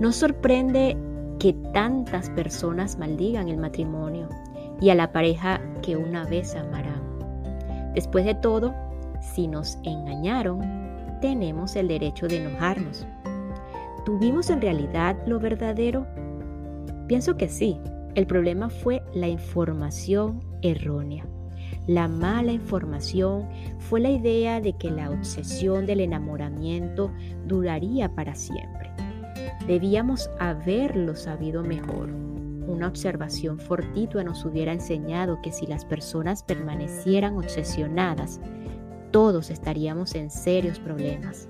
No 0.00 0.12
sorprende 0.12 0.96
que 1.38 1.52
tantas 1.72 2.30
personas 2.30 2.98
maldigan 2.98 3.48
el 3.48 3.58
matrimonio 3.58 4.28
y 4.80 4.90
a 4.90 4.94
la 4.94 5.12
pareja 5.12 5.60
que 5.82 5.96
una 5.96 6.24
vez 6.24 6.54
amarán. 6.54 7.02
Después 7.94 8.24
de 8.24 8.34
todo, 8.34 8.74
si 9.20 9.48
nos 9.48 9.78
engañaron, 9.82 10.60
tenemos 11.20 11.74
el 11.76 11.88
derecho 11.88 12.28
de 12.28 12.44
enojarnos. 12.44 13.06
¿Tuvimos 14.04 14.50
en 14.50 14.60
realidad 14.60 15.16
lo 15.26 15.40
verdadero? 15.40 16.06
Pienso 17.08 17.36
que 17.36 17.48
sí. 17.48 17.80
El 18.14 18.26
problema 18.26 18.68
fue 18.70 19.02
la 19.14 19.28
información 19.28 20.40
errónea. 20.62 21.26
La 21.86 22.06
mala 22.06 22.52
información 22.52 23.48
fue 23.78 24.00
la 24.00 24.10
idea 24.10 24.60
de 24.60 24.74
que 24.74 24.90
la 24.90 25.10
obsesión 25.10 25.86
del 25.86 26.00
enamoramiento 26.00 27.10
duraría 27.46 28.14
para 28.14 28.34
siempre. 28.34 28.90
Debíamos 29.66 30.30
haberlo 30.38 31.14
sabido 31.16 31.62
mejor. 31.62 32.10
Una 32.66 32.88
observación 32.88 33.58
fortitua 33.58 34.22
nos 34.22 34.44
hubiera 34.44 34.72
enseñado 34.72 35.40
que 35.42 35.52
si 35.52 35.66
las 35.66 35.86
personas 35.86 36.42
permanecieran 36.42 37.38
obsesionadas, 37.38 38.40
todos 39.10 39.50
estaríamos 39.50 40.14
en 40.14 40.30
serios 40.30 40.78
problemas. 40.78 41.48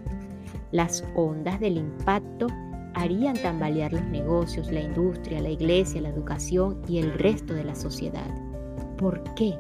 Las 0.71 1.05
ondas 1.17 1.59
del 1.59 1.79
impacto 1.79 2.47
harían 2.95 3.35
tambalear 3.35 3.93
los 3.93 4.05
negocios, 4.07 4.71
la 4.71 4.81
industria, 4.81 5.41
la 5.41 5.51
iglesia, 5.51 6.01
la 6.01 6.09
educación 6.09 6.81
y 6.89 6.99
el 6.99 7.13
resto 7.15 7.55
de 7.55 7.65
la 7.65 7.75
sociedad. 7.75 8.29
¿Por 8.97 9.23
qué? 9.35 9.59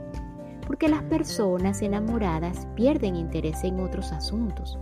Porque 0.67 0.89
las 0.89 1.03
personas 1.05 1.81
enamoradas 1.83 2.67
pierden 2.75 3.17
interés 3.17 3.65
en 3.65 3.81
otros 3.81 4.13
asuntos. 4.13 4.79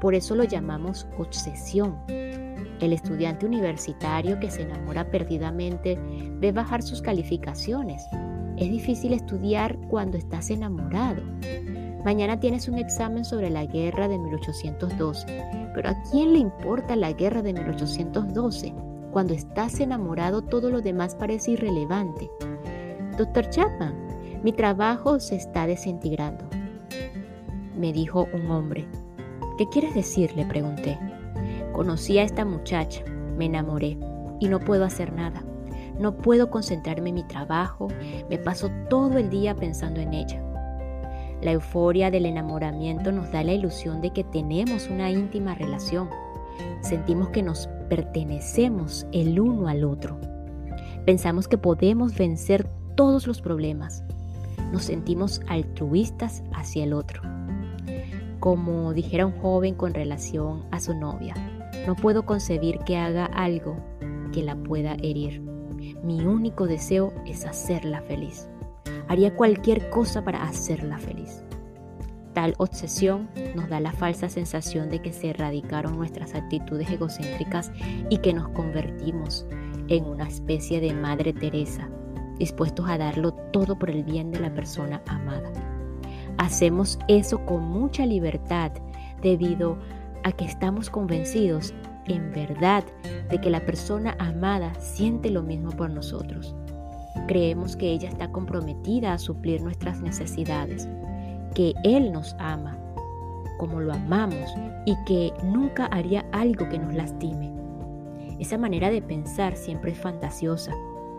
Por 0.00 0.14
eso 0.14 0.34
lo 0.34 0.44
llamamos 0.44 1.06
obsesión. 1.18 1.96
El 2.08 2.92
estudiante 2.92 3.46
universitario 3.46 4.40
que 4.40 4.50
se 4.50 4.62
enamora 4.62 5.10
perdidamente 5.10 5.98
ve 6.40 6.50
bajar 6.50 6.82
sus 6.82 7.00
calificaciones. 7.00 8.02
Es 8.56 8.70
difícil 8.70 9.12
estudiar 9.12 9.78
cuando 9.88 10.18
estás 10.18 10.50
enamorado. 10.50 11.22
Mañana 12.04 12.40
tienes 12.40 12.66
un 12.66 12.78
examen 12.78 13.24
sobre 13.24 13.48
la 13.48 13.64
guerra 13.64 14.08
de 14.08 14.18
1812, 14.18 15.70
pero 15.72 15.90
¿a 15.90 16.02
quién 16.10 16.32
le 16.32 16.40
importa 16.40 16.96
la 16.96 17.12
guerra 17.12 17.42
de 17.42 17.52
1812? 17.52 18.74
Cuando 19.12 19.34
estás 19.34 19.78
enamorado 19.78 20.42
todo 20.42 20.68
lo 20.68 20.80
demás 20.80 21.14
parece 21.14 21.52
irrelevante. 21.52 22.28
Doctor 23.16 23.48
Chapman, 23.50 23.94
mi 24.42 24.52
trabajo 24.52 25.20
se 25.20 25.36
está 25.36 25.68
desintegrando, 25.68 26.44
me 27.76 27.92
dijo 27.92 28.26
un 28.32 28.50
hombre. 28.50 28.88
¿Qué 29.56 29.68
quieres 29.68 29.94
decir? 29.94 30.34
le 30.34 30.44
pregunté. 30.44 30.98
Conocí 31.72 32.18
a 32.18 32.24
esta 32.24 32.44
muchacha, 32.44 33.04
me 33.36 33.44
enamoré 33.44 33.96
y 34.40 34.48
no 34.48 34.58
puedo 34.58 34.84
hacer 34.84 35.12
nada. 35.12 35.44
No 36.00 36.16
puedo 36.16 36.50
concentrarme 36.50 37.10
en 37.10 37.14
mi 37.14 37.24
trabajo, 37.24 37.86
me 38.28 38.38
paso 38.38 38.70
todo 38.88 39.18
el 39.18 39.30
día 39.30 39.54
pensando 39.54 40.00
en 40.00 40.14
ella. 40.14 40.41
La 41.42 41.50
euforia 41.50 42.12
del 42.12 42.26
enamoramiento 42.26 43.10
nos 43.10 43.32
da 43.32 43.42
la 43.42 43.52
ilusión 43.52 44.00
de 44.00 44.10
que 44.10 44.22
tenemos 44.22 44.88
una 44.88 45.10
íntima 45.10 45.56
relación. 45.56 46.08
Sentimos 46.82 47.30
que 47.30 47.42
nos 47.42 47.68
pertenecemos 47.88 49.06
el 49.10 49.40
uno 49.40 49.66
al 49.66 49.82
otro. 49.82 50.20
Pensamos 51.04 51.48
que 51.48 51.58
podemos 51.58 52.16
vencer 52.16 52.68
todos 52.94 53.26
los 53.26 53.40
problemas. 53.40 54.04
Nos 54.72 54.84
sentimos 54.84 55.40
altruistas 55.48 56.44
hacia 56.54 56.84
el 56.84 56.92
otro. 56.92 57.22
Como 58.38 58.92
dijera 58.92 59.26
un 59.26 59.32
joven 59.32 59.74
con 59.74 59.94
relación 59.94 60.64
a 60.70 60.78
su 60.78 60.94
novia, 60.94 61.34
no 61.88 61.96
puedo 61.96 62.24
concebir 62.24 62.78
que 62.78 62.98
haga 62.98 63.26
algo 63.26 63.76
que 64.32 64.42
la 64.42 64.54
pueda 64.54 64.94
herir. 64.94 65.40
Mi 66.04 66.20
único 66.24 66.66
deseo 66.66 67.12
es 67.26 67.44
hacerla 67.44 68.02
feliz. 68.02 68.48
Haría 69.12 69.36
cualquier 69.36 69.90
cosa 69.90 70.24
para 70.24 70.42
hacerla 70.42 70.96
feliz. 70.96 71.42
Tal 72.32 72.54
obsesión 72.56 73.28
nos 73.54 73.68
da 73.68 73.78
la 73.78 73.92
falsa 73.92 74.30
sensación 74.30 74.88
de 74.88 75.02
que 75.02 75.12
se 75.12 75.28
erradicaron 75.28 75.98
nuestras 75.98 76.34
actitudes 76.34 76.90
egocéntricas 76.90 77.70
y 78.08 78.16
que 78.16 78.32
nos 78.32 78.48
convertimos 78.48 79.44
en 79.88 80.06
una 80.06 80.26
especie 80.26 80.80
de 80.80 80.94
Madre 80.94 81.34
Teresa, 81.34 81.90
dispuestos 82.38 82.88
a 82.88 82.96
darlo 82.96 83.34
todo 83.52 83.78
por 83.78 83.90
el 83.90 84.02
bien 84.02 84.30
de 84.30 84.40
la 84.40 84.54
persona 84.54 85.02
amada. 85.06 85.52
Hacemos 86.38 86.98
eso 87.06 87.44
con 87.44 87.68
mucha 87.68 88.06
libertad 88.06 88.72
debido 89.20 89.76
a 90.24 90.32
que 90.32 90.46
estamos 90.46 90.88
convencidos 90.88 91.74
en 92.06 92.32
verdad 92.32 92.82
de 93.28 93.38
que 93.42 93.50
la 93.50 93.66
persona 93.66 94.16
amada 94.18 94.72
siente 94.80 95.28
lo 95.28 95.42
mismo 95.42 95.68
por 95.68 95.90
nosotros. 95.90 96.56
Creemos 97.28 97.76
que 97.76 97.92
ella 97.92 98.08
está 98.08 98.30
comprometida 98.30 99.12
a 99.12 99.18
suplir 99.18 99.62
nuestras 99.62 100.00
necesidades 100.00 100.88
que 101.54 101.74
Él 101.84 102.12
nos 102.12 102.34
ama 102.38 102.78
como 103.58 103.80
lo 103.80 103.92
amamos 103.92 104.52
y 104.86 104.96
que 105.04 105.32
nunca 105.44 105.86
haría 105.86 106.24
algo 106.32 106.68
que 106.68 106.78
nos 106.78 106.94
lastime. 106.94 107.52
Esa 108.40 108.58
manera 108.58 108.90
de 108.90 109.00
pensar 109.00 109.56
siempre 109.56 109.92
es 109.92 109.98
fantasiosa. 109.98 110.72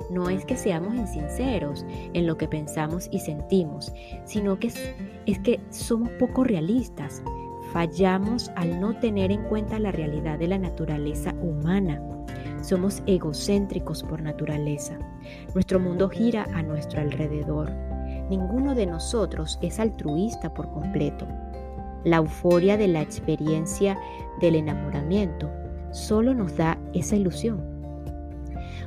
No 0.10 0.30
es 0.30 0.44
que 0.44 0.58
seamos 0.58 0.94
insinceros 0.96 1.86
en 2.14 2.28
lo 2.28 2.38
que 2.38 2.50
pensamos 2.50 3.08
y 3.12 3.20
sentimos, 3.20 3.94
sino 4.26 4.60
que 4.60 4.68
es, 4.68 4.94
es 5.26 5.40
que 5.40 5.62
somos 5.70 6.10
poco 6.20 6.44
realistas. 6.44 7.24
Fallamos 7.72 8.52
al 8.58 8.82
no 8.82 9.00
tener 9.00 9.32
en 9.32 9.44
cuenta 9.44 9.80
la 9.80 9.94
realidad 9.94 10.38
de 10.38 10.48
la 10.48 10.58
naturaleza 10.58 11.34
humana. 11.42 12.02
Somos 12.64 13.04
egocéntricos 13.06 14.02
por 14.02 14.24
naturaleza. 14.24 14.98
Nuestro 15.54 15.80
mundo 15.80 16.10
gira 16.10 16.48
a 16.56 16.64
nuestro 16.64 17.00
alrededor 17.00 17.72
Ninguno 18.30 18.74
de 18.74 18.86
nosotros 18.86 19.60
es 19.62 19.80
altruista 19.80 20.54
por 20.54 20.72
completo. 20.72 21.28
La 22.04 22.18
euforia 22.18 22.78
de 22.78 22.88
la 22.88 23.02
experiencia 23.02 23.98
del 24.40 24.56
enamoramiento 24.56 25.52
solo 25.92 26.34
nos 26.34 26.56
da 26.58 26.80
esa 26.94 27.16
ilusión. 27.16 27.62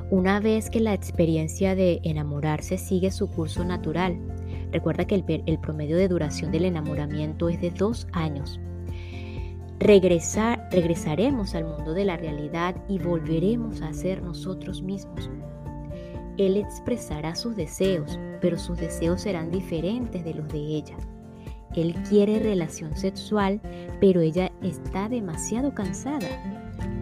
Una 0.09 0.39
vez 0.39 0.69
que 0.69 0.79
la 0.79 0.93
experiencia 0.93 1.75
de 1.75 1.99
enamorarse 2.03 2.77
sigue 2.77 3.11
su 3.11 3.29
curso 3.29 3.63
natural, 3.63 4.17
recuerda 4.71 5.05
que 5.05 5.23
el, 5.45 5.59
promedio 5.59 5.97
de 5.97 6.07
duración 6.07 6.51
del 6.51 6.65
enamoramiento 6.65 7.49
es 7.49 7.61
de 7.61 7.71
dos 7.71 8.07
años. 8.13 8.59
Regresar, 9.79 10.67
regresaremos 10.71 11.53
al 11.53 11.65
mundo 11.65 11.93
de 11.93 12.03
la 12.03 12.17
realidad 12.17 12.75
y 12.89 12.97
volveremos 12.97 13.81
a 13.81 13.93
ser 13.93 14.23
nosotros 14.23 14.81
mismos. 14.81 15.29
Él 16.37 16.57
expresará 16.57 17.35
sus 17.35 17.55
deseos, 17.55 18.19
pero 18.41 18.57
sus 18.57 18.77
deseos 18.77 19.21
serán 19.21 19.51
diferentes 19.51 20.23
de 20.23 20.33
los 20.33 20.47
de 20.47 20.59
ella. 20.59 20.97
Él 21.75 21.93
quiere 22.09 22.39
relación 22.39 22.95
sexual, 22.95 23.61
pero 23.99 24.21
ella 24.21 24.51
está 24.63 25.09
demasiado 25.09 25.75
cansada. 25.75 26.27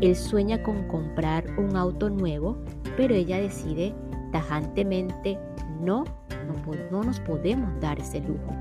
Él 0.01 0.15
sueña 0.15 0.61
con 0.61 0.85
comprar 0.89 1.45
un 1.57 1.77
auto 1.77 2.09
nuevo, 2.09 2.57
pero 2.97 3.15
ella 3.15 3.39
decide 3.39 3.93
tajantemente 4.33 5.39
no, 5.79 6.03
no, 6.45 6.73
no 6.91 7.03
nos 7.03 7.21
podemos 7.21 7.79
dar 7.79 7.99
ese 7.99 8.19
lujo. 8.19 8.53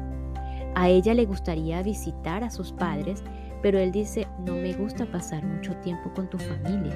A 0.77 0.89
ella 0.89 1.15
le 1.15 1.25
gustaría 1.25 1.83
visitar 1.83 2.45
a 2.45 2.51
sus 2.51 2.73
padres, 2.73 3.23
pero 3.65 3.79
él 3.79 3.93
dice, 3.93 4.29
no 4.45 4.57
me 4.57 4.75
gusta 4.75 5.07
pasar 5.07 5.43
mucho 5.43 5.75
tiempo 5.77 6.13
con 6.15 6.29
tu 6.29 6.37
familia. 6.37 6.95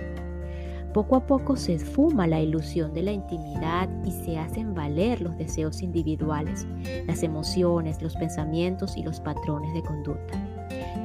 Poco 0.92 1.16
a 1.16 1.26
poco 1.26 1.56
se 1.56 1.72
esfuma 1.72 2.26
la 2.26 2.42
ilusión 2.42 2.92
de 2.92 3.02
la 3.04 3.10
intimidad 3.10 3.88
y 4.04 4.10
se 4.10 4.36
hacen 4.36 4.74
valer 4.74 5.22
los 5.22 5.38
deseos 5.38 5.80
individuales, 5.80 6.66
las 7.06 7.22
emociones, 7.22 8.02
los 8.02 8.14
pensamientos 8.16 8.98
y 8.98 9.02
los 9.02 9.18
patrones 9.18 9.72
de 9.72 9.82
conducta. 9.82 10.38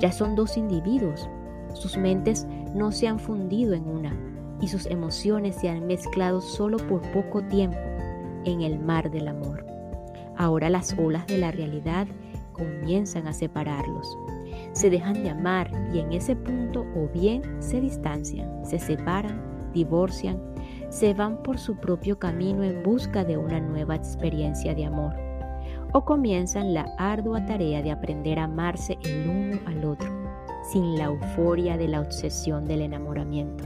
Ya 0.02 0.12
son 0.12 0.36
dos 0.36 0.58
individuos, 0.58 1.30
sus 1.74 1.96
mentes 1.96 2.46
no 2.76 2.92
se 2.92 3.08
han 3.08 3.18
fundido 3.18 3.74
en 3.74 3.88
una 3.88 4.14
y 4.60 4.68
sus 4.68 4.86
emociones 4.88 5.56
se 5.56 5.70
han 5.70 5.88
mezclado 5.88 6.42
solo 6.42 6.76
por 6.76 7.02
poco 7.14 7.42
tiempo 7.42 7.80
en 8.44 8.64
el 8.64 8.80
mar 8.80 9.10
del 9.10 9.30
amor. 9.30 9.66
Ahora 10.36 10.70
las 10.70 10.94
olas 11.00 11.26
de 11.28 11.38
la 11.38 11.52
realidad 11.52 12.06
comienzan 12.52 13.28
a 13.28 13.34
separarlos. 13.34 14.18
Se 14.72 14.90
dejan 14.90 15.22
de 15.24 15.30
amar 15.30 15.70
y 15.94 16.00
en 16.00 16.14
ese 16.14 16.36
punto 16.36 16.86
o 16.96 17.08
bien 17.14 17.44
se 17.60 17.82
distancian, 17.82 18.66
se 18.66 18.80
separan 18.80 19.54
divorcian, 19.74 20.40
se 20.90 21.14
van 21.14 21.42
por 21.44 21.58
su 21.58 21.76
propio 21.76 22.18
camino 22.18 22.64
en 22.64 22.84
busca 22.84 23.26
de 23.26 23.38
una 23.38 23.60
nueva 23.60 23.96
experiencia 23.96 24.74
de 24.74 24.86
amor 24.86 25.14
o 25.92 26.06
comienzan 26.06 26.74
la 26.74 26.88
ardua 26.98 27.46
tarea 27.46 27.84
de 27.84 27.92
aprender 27.92 28.40
a 28.40 28.46
amarse 28.46 28.98
el 29.04 29.30
uno 29.30 29.60
al 29.66 29.86
otro, 29.86 30.10
sin 30.72 30.98
la 30.98 31.06
euforia 31.06 31.78
de 31.78 31.88
la 31.88 32.02
obsesión 32.02 32.66
del 32.66 32.82
enamoramiento. 32.82 33.66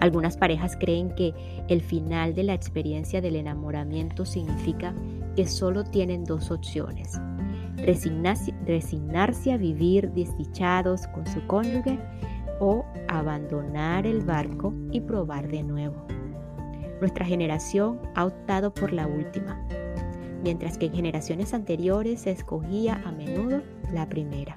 Algunas 0.00 0.36
parejas 0.36 0.76
creen 0.76 1.14
que 1.14 1.32
el 1.68 1.82
final 1.82 2.34
de 2.34 2.42
la 2.42 2.54
experiencia 2.54 3.20
del 3.20 3.36
enamoramiento 3.36 4.24
significa 4.24 4.92
que 5.36 5.46
solo 5.46 5.84
tienen 5.84 6.24
dos 6.24 6.50
opciones, 6.50 7.18
resignarse, 7.76 9.52
a 9.52 9.56
vivir 9.56 10.10
desdichados 10.12 11.06
con 11.08 11.26
su 11.26 11.46
cónyuge 11.46 11.98
o 12.60 12.84
abandonar 13.08 14.06
el 14.06 14.22
barco 14.22 14.72
y 14.90 15.00
probar 15.00 15.48
de 15.48 15.62
nuevo. 15.62 15.96
Nuestra 17.00 17.26
generación 17.26 18.00
ha 18.14 18.24
optado 18.24 18.72
por 18.72 18.92
la 18.92 19.06
última, 19.06 19.60
mientras 20.42 20.78
que 20.78 20.86
en 20.86 20.94
generaciones 20.94 21.52
anteriores 21.52 22.20
se 22.20 22.30
escogía 22.30 23.02
a 23.04 23.12
menudo 23.12 23.62
la 23.92 24.08
primera. 24.08 24.56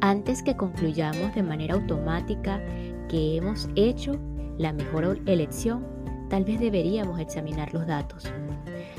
Antes 0.00 0.42
que 0.42 0.56
concluyamos 0.56 1.34
de 1.34 1.42
manera 1.42 1.74
automática 1.74 2.60
que 3.08 3.36
hemos 3.36 3.68
hecho 3.76 4.12
la 4.58 4.72
mejor 4.72 5.20
elección, 5.26 5.84
tal 6.28 6.44
vez 6.44 6.60
deberíamos 6.60 7.20
examinar 7.20 7.72
los 7.74 7.86
datos. 7.86 8.24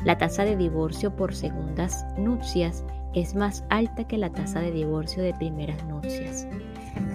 La 0.04 0.18
tasa 0.18 0.46
de 0.46 0.56
divorcio 0.56 1.16
por 1.16 1.34
segundas 1.34 2.06
nupcias 2.18 2.84
es 3.14 3.36
más 3.36 3.64
alta 3.70 4.06
que 4.08 4.18
la 4.18 4.32
tasa 4.32 4.60
de 4.60 4.72
divorcio 4.72 5.24
de 5.24 5.34
primeras 5.34 5.84
nupcias. 5.86 6.48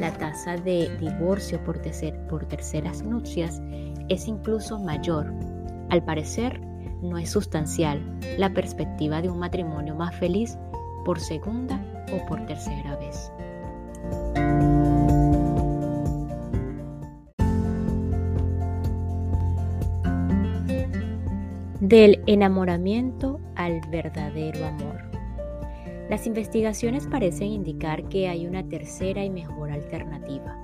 La 0.00 0.12
tasa 0.12 0.56
de 0.56 0.94
divorcio 0.98 1.62
por, 1.64 1.80
por 2.28 2.44
terceras 2.46 3.02
nupcias 3.02 3.62
es 4.08 4.26
incluso 4.26 4.78
mayor. 4.78 5.32
Al 5.90 6.02
parecer, 6.04 6.60
no 7.02 7.18
es 7.18 7.30
sustancial 7.30 8.00
la 8.38 8.52
perspectiva 8.52 9.20
de 9.22 9.28
un 9.28 9.38
matrimonio 9.38 9.94
más 9.94 10.14
feliz 10.16 10.58
por 11.04 11.20
segunda 11.20 11.80
o 12.12 12.26
por 12.26 12.44
tercera 12.46 12.96
vez. 12.96 13.32
Del 21.92 22.22
enamoramiento 22.26 23.38
al 23.54 23.82
verdadero 23.90 24.64
amor. 24.64 25.02
Las 26.08 26.26
investigaciones 26.26 27.06
parecen 27.06 27.48
indicar 27.48 28.08
que 28.08 28.28
hay 28.28 28.46
una 28.46 28.66
tercera 28.66 29.22
y 29.22 29.28
mejor 29.28 29.70
alternativa. 29.70 30.56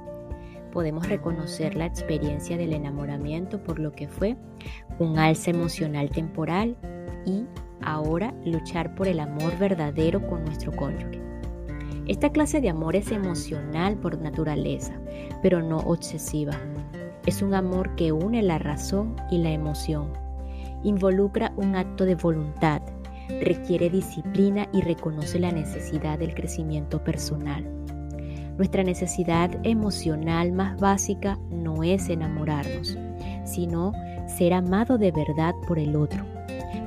Podemos 0.73 1.07
reconocer 1.07 1.75
la 1.75 1.85
experiencia 1.85 2.57
del 2.57 2.73
enamoramiento 2.73 3.63
por 3.63 3.79
lo 3.79 3.93
que 3.93 4.09
fue 4.09 4.39
un 4.99 5.19
alza 5.19 5.51
emocional 5.51 6.09
temporal 6.09 6.79
y 7.27 7.45
ahora 7.83 8.33
luchar 8.47 8.95
por 8.95 9.07
el 9.07 9.21
amor 9.21 9.59
verdadero 9.59 10.27
con 10.27 10.47
nuestro 10.47 10.73
cónyuge. 10.73 11.21
Esta 12.07 12.33
clase 12.33 12.63
de 12.63 12.71
amor 12.71 12.97
es 12.97 13.13
emocional 13.13 13.99
por 13.99 14.17
naturaleza, 14.17 14.99
pero 15.43 15.63
no 15.63 15.77
obsesiva. 15.81 16.55
Es 17.27 17.43
un 17.43 17.53
amor 17.53 17.97
que 17.97 18.13
une 18.13 18.41
la 18.43 18.57
razón 18.57 19.15
y 19.31 19.37
la 19.37 19.51
emoción. 19.51 20.27
Involucra 20.85 21.53
un 21.57 21.75
acto 21.77 22.05
de 22.05 22.15
voluntad, 22.15 22.83
requiere 23.41 23.91
disciplina 23.91 24.69
y 24.73 24.81
reconoce 24.83 25.39
la 25.39 25.51
necesidad 25.51 26.19
del 26.19 26.35
crecimiento 26.35 27.03
personal. 27.03 27.65
Nuestra 28.57 28.83
necesidad 28.83 29.51
emocional 29.65 30.53
más 30.53 30.81
básica 30.81 31.39
no 31.51 31.85
es 31.85 32.09
enamorarnos, 32.09 32.97
sino 33.45 33.93
ser 34.27 34.53
amado 34.53 34.99
de 34.99 35.13
verdad 35.13 35.55
por 35.67 35.79
el 35.79 35.97
otro, 35.97 36.25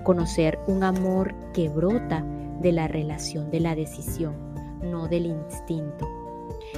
conocer 0.04 0.60
un 0.68 0.84
amor 0.84 1.34
que 1.54 1.70
brota 1.70 2.26
de 2.62 2.72
la 2.72 2.88
relación 2.88 3.50
de 3.52 3.60
la 3.60 3.76
decisión, 3.76 4.36
no 4.84 5.08
del 5.08 5.26
instinto. 5.26 6.08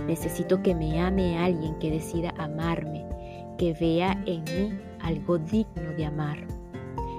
Necesito 0.07 0.61
que 0.61 0.75
me 0.75 0.99
ame 0.99 1.37
alguien 1.37 1.75
que 1.79 1.91
decida 1.91 2.33
amarme, 2.37 3.05
que 3.57 3.73
vea 3.73 4.21
en 4.25 4.43
mí 4.43 4.79
algo 5.01 5.37
digno 5.37 5.91
de 5.97 6.05
amar. 6.05 6.62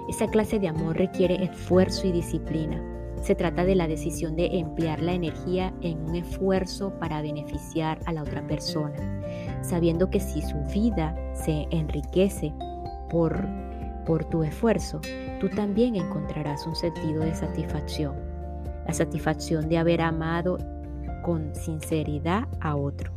Esa 0.08 0.28
clase 0.28 0.58
de 0.58 0.68
amor 0.68 0.96
requiere 0.98 1.42
esfuerzo 1.42 2.06
y 2.06 2.12
disciplina. 2.12 2.82
Se 3.22 3.34
trata 3.34 3.64
de 3.64 3.74
la 3.74 3.88
decisión 3.88 4.36
de 4.36 4.58
emplear 4.58 5.00
la 5.00 5.14
energía 5.14 5.72
en 5.80 6.04
un 6.04 6.14
esfuerzo 6.14 6.92
para 6.98 7.22
beneficiar 7.22 7.98
a 8.04 8.12
la 8.12 8.22
otra 8.22 8.46
persona, 8.46 8.96
sabiendo 9.62 10.10
que 10.10 10.20
si 10.20 10.42
su 10.42 10.58
vida 10.74 11.16
se 11.32 11.66
enriquece 11.70 12.52
por, 13.08 13.48
por 14.04 14.26
tu 14.26 14.42
esfuerzo, 14.42 15.00
tú 15.40 15.48
también 15.48 15.96
encontrarás 15.96 16.66
un 16.66 16.76
sentido 16.76 17.22
de 17.24 17.34
satisfacción. 17.34 18.14
la 18.86 18.92
satisfacción 18.92 19.70
de 19.70 19.78
haber 19.78 20.02
amado 20.02 20.58
con 21.22 21.54
sinceridad 21.54 22.46
a 22.60 22.76
otro. 22.76 23.14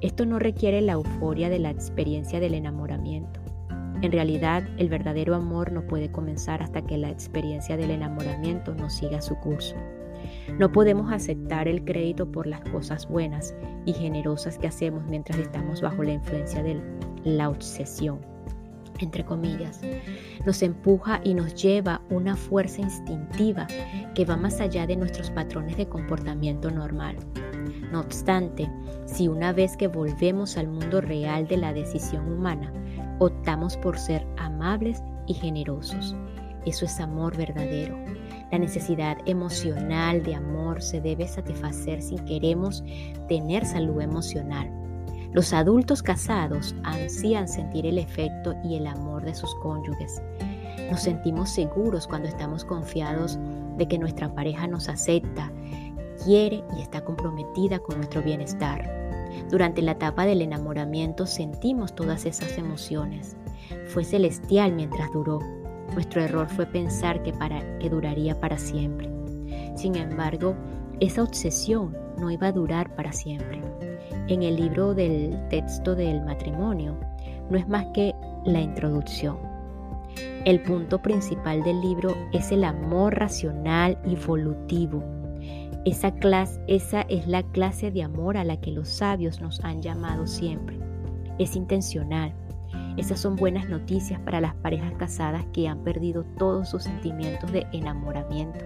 Esto 0.00 0.24
no 0.24 0.38
requiere 0.38 0.80
la 0.80 0.92
euforia 0.92 1.48
de 1.48 1.58
la 1.58 1.70
experiencia 1.70 2.38
del 2.38 2.54
enamoramiento. 2.54 3.43
En 4.04 4.12
realidad, 4.12 4.64
el 4.76 4.90
verdadero 4.90 5.34
amor 5.34 5.72
no 5.72 5.86
puede 5.86 6.12
comenzar 6.12 6.62
hasta 6.62 6.82
que 6.82 6.98
la 6.98 7.08
experiencia 7.08 7.78
del 7.78 7.90
enamoramiento 7.90 8.74
no 8.74 8.90
siga 8.90 9.22
su 9.22 9.34
curso. 9.36 9.76
No 10.58 10.70
podemos 10.72 11.10
aceptar 11.10 11.68
el 11.68 11.86
crédito 11.86 12.30
por 12.30 12.46
las 12.46 12.60
cosas 12.68 13.08
buenas 13.08 13.54
y 13.86 13.94
generosas 13.94 14.58
que 14.58 14.66
hacemos 14.66 15.04
mientras 15.06 15.38
estamos 15.38 15.80
bajo 15.80 16.02
la 16.02 16.12
influencia 16.12 16.62
de 16.62 16.82
la 17.24 17.48
obsesión, 17.48 18.20
entre 18.98 19.24
comillas. 19.24 19.80
Nos 20.44 20.62
empuja 20.62 21.22
y 21.24 21.32
nos 21.32 21.54
lleva 21.54 22.02
una 22.10 22.36
fuerza 22.36 22.82
instintiva 22.82 23.66
que 24.14 24.26
va 24.26 24.36
más 24.36 24.60
allá 24.60 24.86
de 24.86 24.96
nuestros 24.96 25.30
patrones 25.30 25.78
de 25.78 25.88
comportamiento 25.88 26.70
normal. 26.70 27.16
No 27.90 28.00
obstante, 28.00 28.68
si 29.06 29.28
una 29.28 29.54
vez 29.54 29.78
que 29.78 29.88
volvemos 29.88 30.58
al 30.58 30.68
mundo 30.68 31.00
real 31.00 31.48
de 31.48 31.56
la 31.56 31.72
decisión 31.72 32.30
humana, 32.30 32.70
optamos 33.18 33.76
por 33.76 33.98
ser 33.98 34.26
amables 34.36 35.02
y 35.26 35.34
generosos, 35.34 36.14
eso 36.66 36.86
es 36.86 36.98
amor 36.98 37.36
verdadero. 37.36 37.96
La 38.50 38.58
necesidad 38.58 39.18
emocional 39.26 40.22
de 40.22 40.34
amor 40.34 40.82
se 40.82 41.00
debe 41.00 41.28
satisfacer 41.28 42.00
si 42.00 42.16
queremos 42.20 42.82
tener 43.28 43.66
salud 43.66 44.00
emocional. 44.00 44.70
Los 45.32 45.52
adultos 45.52 46.02
casados 46.02 46.74
ansían 46.84 47.48
sentir 47.48 47.86
el 47.86 47.98
efecto 47.98 48.54
y 48.64 48.76
el 48.76 48.86
amor 48.86 49.24
de 49.24 49.34
sus 49.34 49.54
cónyuges. 49.56 50.22
Nos 50.90 51.02
sentimos 51.02 51.50
seguros 51.50 52.06
cuando 52.06 52.28
estamos 52.28 52.64
confiados 52.64 53.38
de 53.76 53.88
que 53.88 53.98
nuestra 53.98 54.32
pareja 54.32 54.66
nos 54.66 54.88
acepta, 54.88 55.50
quiere 56.24 56.62
y 56.76 56.82
está 56.82 57.04
comprometida 57.04 57.78
con 57.80 57.96
nuestro 57.96 58.22
bienestar. 58.22 59.03
Durante 59.50 59.82
la 59.82 59.92
etapa 59.92 60.26
del 60.26 60.42
enamoramiento 60.42 61.26
sentimos 61.26 61.94
todas 61.94 62.26
esas 62.26 62.56
emociones. 62.58 63.36
Fue 63.88 64.04
celestial 64.04 64.72
mientras 64.72 65.12
duró. 65.12 65.40
Nuestro 65.94 66.22
error 66.22 66.48
fue 66.48 66.66
pensar 66.66 67.22
que, 67.22 67.32
duraría 67.88 68.38
para 68.40 68.58
siempre. 68.58 69.10
Sin 69.76 69.96
embargo, 69.96 70.54
esa 71.00 71.22
obsesión 71.22 71.96
no 72.18 72.30
iba 72.30 72.48
a 72.48 72.52
durar 72.52 72.94
para 72.94 73.12
siempre. 73.12 73.60
En 74.28 74.42
el 74.42 74.56
libro 74.56 74.94
del 74.94 75.38
texto 75.48 75.94
del 75.94 76.22
matrimonio 76.22 76.96
no 77.50 77.58
es 77.58 77.68
más 77.68 77.86
que 77.92 78.14
la 78.44 78.60
introducción. 78.60 79.36
El 80.44 80.62
punto 80.62 81.00
principal 81.00 81.62
del 81.62 81.80
libro 81.80 82.14
es 82.32 82.52
el 82.52 82.64
amor 82.64 83.18
racional 83.18 83.98
y 84.04 84.16
volutivo 84.16 85.02
esa, 85.84 86.12
clase, 86.12 86.60
esa 86.66 87.02
es 87.02 87.26
la 87.26 87.42
clase 87.42 87.90
de 87.90 88.02
amor 88.02 88.36
a 88.36 88.44
la 88.44 88.60
que 88.60 88.70
los 88.70 88.88
sabios 88.88 89.40
nos 89.40 89.60
han 89.60 89.82
llamado 89.82 90.26
siempre. 90.26 90.78
Es 91.38 91.56
intencional. 91.56 92.32
Esas 92.96 93.20
son 93.20 93.36
buenas 93.36 93.68
noticias 93.68 94.20
para 94.20 94.40
las 94.40 94.54
parejas 94.54 94.92
casadas 94.96 95.44
que 95.52 95.68
han 95.68 95.82
perdido 95.82 96.24
todos 96.38 96.70
sus 96.70 96.84
sentimientos 96.84 97.52
de 97.52 97.66
enamoramiento. 97.72 98.60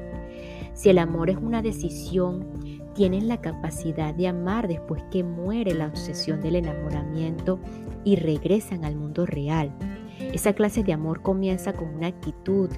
Si 0.75 0.91
el 0.91 0.99
amor 0.99 1.31
es 1.31 1.39
una 1.39 1.61
decisión, 1.61 2.47
tienen 2.95 3.27
la 3.27 3.41
capacidad 3.41 4.15
de 4.15 4.29
amar 4.29 4.69
después 4.69 5.03
que 5.11 5.25
muere 5.25 5.75
la 5.75 5.87
obsesión 5.87 6.41
del 6.41 6.57
enamoramiento 6.57 7.59
y 8.05 8.17
regresan 8.17 8.85
al 8.85 8.95
mundo 8.95 9.27
real. 9.27 9.73
Esa 10.21 10.53
clase 10.53 10.85
de 10.85 10.93
amor 10.93 11.23
comienza 11.23 11.73
con 11.73 11.89
una 11.95 12.09
actitud, 12.09 12.71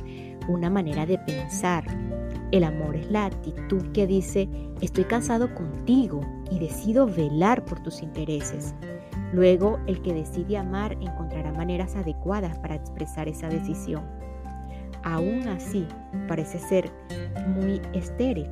una 0.50 0.70
manera 0.70 1.06
de 1.06 1.18
pensar, 1.18 1.84
el 2.52 2.64
amor 2.64 2.96
es 2.96 3.10
la 3.10 3.26
actitud 3.26 3.92
que 3.92 4.06
dice, 4.06 4.48
estoy 4.80 5.04
cansado 5.04 5.54
contigo 5.54 6.20
y 6.50 6.58
decido 6.58 7.06
velar 7.06 7.64
por 7.64 7.80
tus 7.80 8.02
intereses. 8.02 8.74
Luego, 9.32 9.78
el 9.86 10.02
que 10.02 10.12
decide 10.12 10.58
amar 10.58 10.92
encontrará 11.00 11.52
maneras 11.52 11.94
adecuadas 11.94 12.58
para 12.58 12.74
expresar 12.74 13.28
esa 13.28 13.48
decisión. 13.48 14.02
Aún 15.04 15.46
así, 15.46 15.86
parece 16.26 16.58
ser 16.58 16.90
muy 17.56 17.80
estéril. 17.92 18.48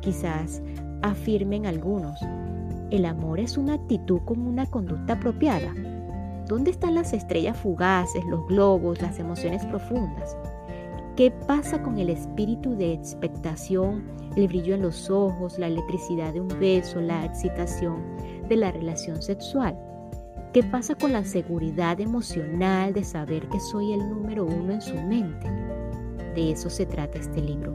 Quizás 0.00 0.62
afirmen 1.02 1.66
algunos, 1.66 2.20
el 2.90 3.04
amor 3.04 3.40
es 3.40 3.58
una 3.58 3.74
actitud 3.74 4.20
como 4.24 4.48
una 4.48 4.66
conducta 4.66 5.14
apropiada. 5.14 5.74
¿Dónde 6.46 6.70
están 6.70 6.94
las 6.94 7.12
estrellas 7.12 7.56
fugaces, 7.56 8.24
los 8.26 8.46
globos, 8.48 9.00
las 9.00 9.18
emociones 9.18 9.64
profundas? 9.66 10.36
¿Qué 11.16 11.30
pasa 11.30 11.82
con 11.82 11.98
el 11.98 12.08
espíritu 12.08 12.74
de 12.76 12.92
expectación, 12.92 14.04
el 14.36 14.48
brillo 14.48 14.74
en 14.74 14.82
los 14.82 15.10
ojos, 15.10 15.58
la 15.58 15.66
electricidad 15.66 16.32
de 16.32 16.40
un 16.40 16.48
beso, 16.48 17.00
la 17.00 17.24
excitación 17.24 18.02
de 18.48 18.56
la 18.56 18.70
relación 18.70 19.20
sexual? 19.20 19.76
¿Qué 20.52 20.62
pasa 20.62 20.94
con 20.94 21.12
la 21.12 21.24
seguridad 21.24 22.00
emocional 22.00 22.92
de 22.92 23.04
saber 23.04 23.48
que 23.48 23.60
soy 23.60 23.92
el 23.92 24.08
número 24.08 24.46
uno 24.46 24.72
en 24.72 24.80
su 24.80 24.94
mente? 24.94 25.48
De 26.34 26.52
eso 26.52 26.70
se 26.70 26.86
trata 26.86 27.18
este 27.18 27.40
libro. 27.40 27.72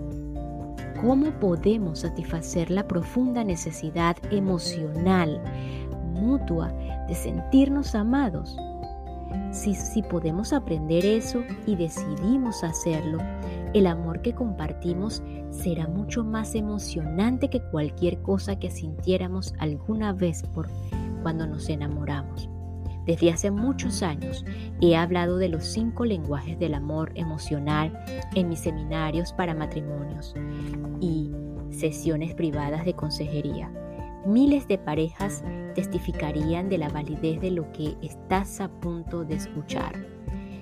¿Cómo 1.01 1.31
podemos 1.39 1.99
satisfacer 1.99 2.71
la 2.71 2.87
profunda 2.87 3.43
necesidad 3.43 4.15
emocional 4.31 5.41
mutua 6.13 6.73
de 7.07 7.15
sentirnos 7.15 7.95
amados? 7.95 8.57
Si, 9.51 10.01
podemos 10.03 10.53
aprender 10.53 11.05
eso 11.05 11.43
y 11.65 11.75
decidimos 11.75 12.63
hacerlo, 12.63 13.19
el 13.73 13.87
amor 13.87 14.21
que 14.21 14.33
compartimos 14.33 15.23
será 15.49 15.87
mucho 15.87 16.23
más 16.23 16.55
emocionante 16.55 17.49
que 17.49 17.61
cualquier 17.61 18.21
cosa 18.21 18.59
que 18.59 18.69
sintiéramos 18.69 19.53
alguna 19.57 20.13
vez 20.13 20.43
por 20.53 20.67
cuando 21.23 21.47
nos 21.47 21.69
enamoramos. 21.69 22.49
Desde 23.05 23.31
hace 23.31 23.51
muchos 23.51 24.03
años 24.03 24.43
he 24.81 24.95
hablado 24.95 25.37
de 25.37 25.49
los 25.49 25.63
cinco 25.63 26.05
lenguajes 26.05 26.59
del 26.59 26.73
amor 26.73 27.11
emocional 27.15 27.97
en 28.33 28.49
mis 28.49 28.59
seminarios 28.59 29.31
para 29.33 29.53
matrimonios 29.53 30.33
y 30.99 31.31
sesiones 31.69 32.33
privadas 32.33 32.83
de 32.85 32.93
consejería. 32.93 33.71
Miles 34.25 34.67
de 34.67 34.79
parejas 34.79 35.43
testificarían 35.75 36.67
de 36.67 36.79
la 36.79 36.89
validez 36.89 37.39
de 37.41 37.51
lo 37.51 37.71
que 37.71 37.95
estás 38.01 38.59
a 38.59 38.69
punto 38.69 39.23
de 39.23 39.35
escuchar. 39.35 39.93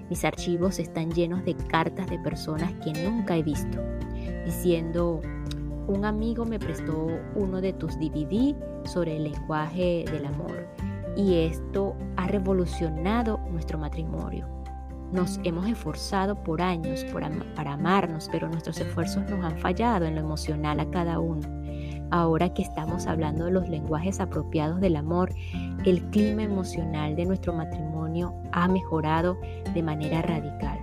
Mis 0.10 0.26
archivos 0.26 0.80
están 0.80 1.12
llenos 1.12 1.46
de 1.46 1.56
cartas 1.56 2.10
de 2.10 2.20
personas 2.20 2.74
que 2.84 2.92
nunca 2.92 3.38
he 3.38 3.42
visto, 3.42 3.82
diciendo, 4.46 5.22
un 5.88 6.04
amigo 6.04 6.44
me 6.44 6.60
prestó 6.60 7.08
uno 7.36 7.62
de 7.62 7.72
tus 7.72 7.98
DVD 7.98 8.54
sobre 8.84 9.16
el 9.16 9.24
lenguaje 9.32 10.04
del 10.12 10.26
amor 10.26 10.68
y 11.16 11.36
esto 11.36 11.96
ha 12.18 12.28
revolucionado 12.28 13.40
nuestro 13.50 13.80
matrimonio. 13.80 14.46
Nos 15.14 15.40
hemos 15.46 15.68
esforzado 15.68 16.36
por 16.44 16.62
años 16.62 17.06
para 17.14 17.74
amarnos, 17.74 18.28
pero 18.30 18.50
nuestros 18.50 18.78
esfuerzos 18.82 19.24
nos 19.30 19.46
han 19.46 19.58
fallado 19.60 20.06
en 20.06 20.16
lo 20.16 20.22
emocional 20.22 20.82
a 20.82 20.90
cada 20.90 21.20
uno. 21.20 21.63
Ahora 22.14 22.54
que 22.54 22.62
estamos 22.62 23.08
hablando 23.08 23.46
de 23.46 23.52
los 23.52 23.68
lenguajes 23.70 24.20
apropiados 24.20 24.80
del 24.80 24.98
amor, 24.98 25.34
el 25.84 26.00
clima 26.12 26.44
emocional 26.44 27.16
de 27.16 27.26
nuestro 27.26 27.54
matrimonio 27.54 28.36
ha 28.52 28.68
mejorado 28.68 29.40
de 29.74 29.82
manera 29.82 30.22
radical. 30.22 30.78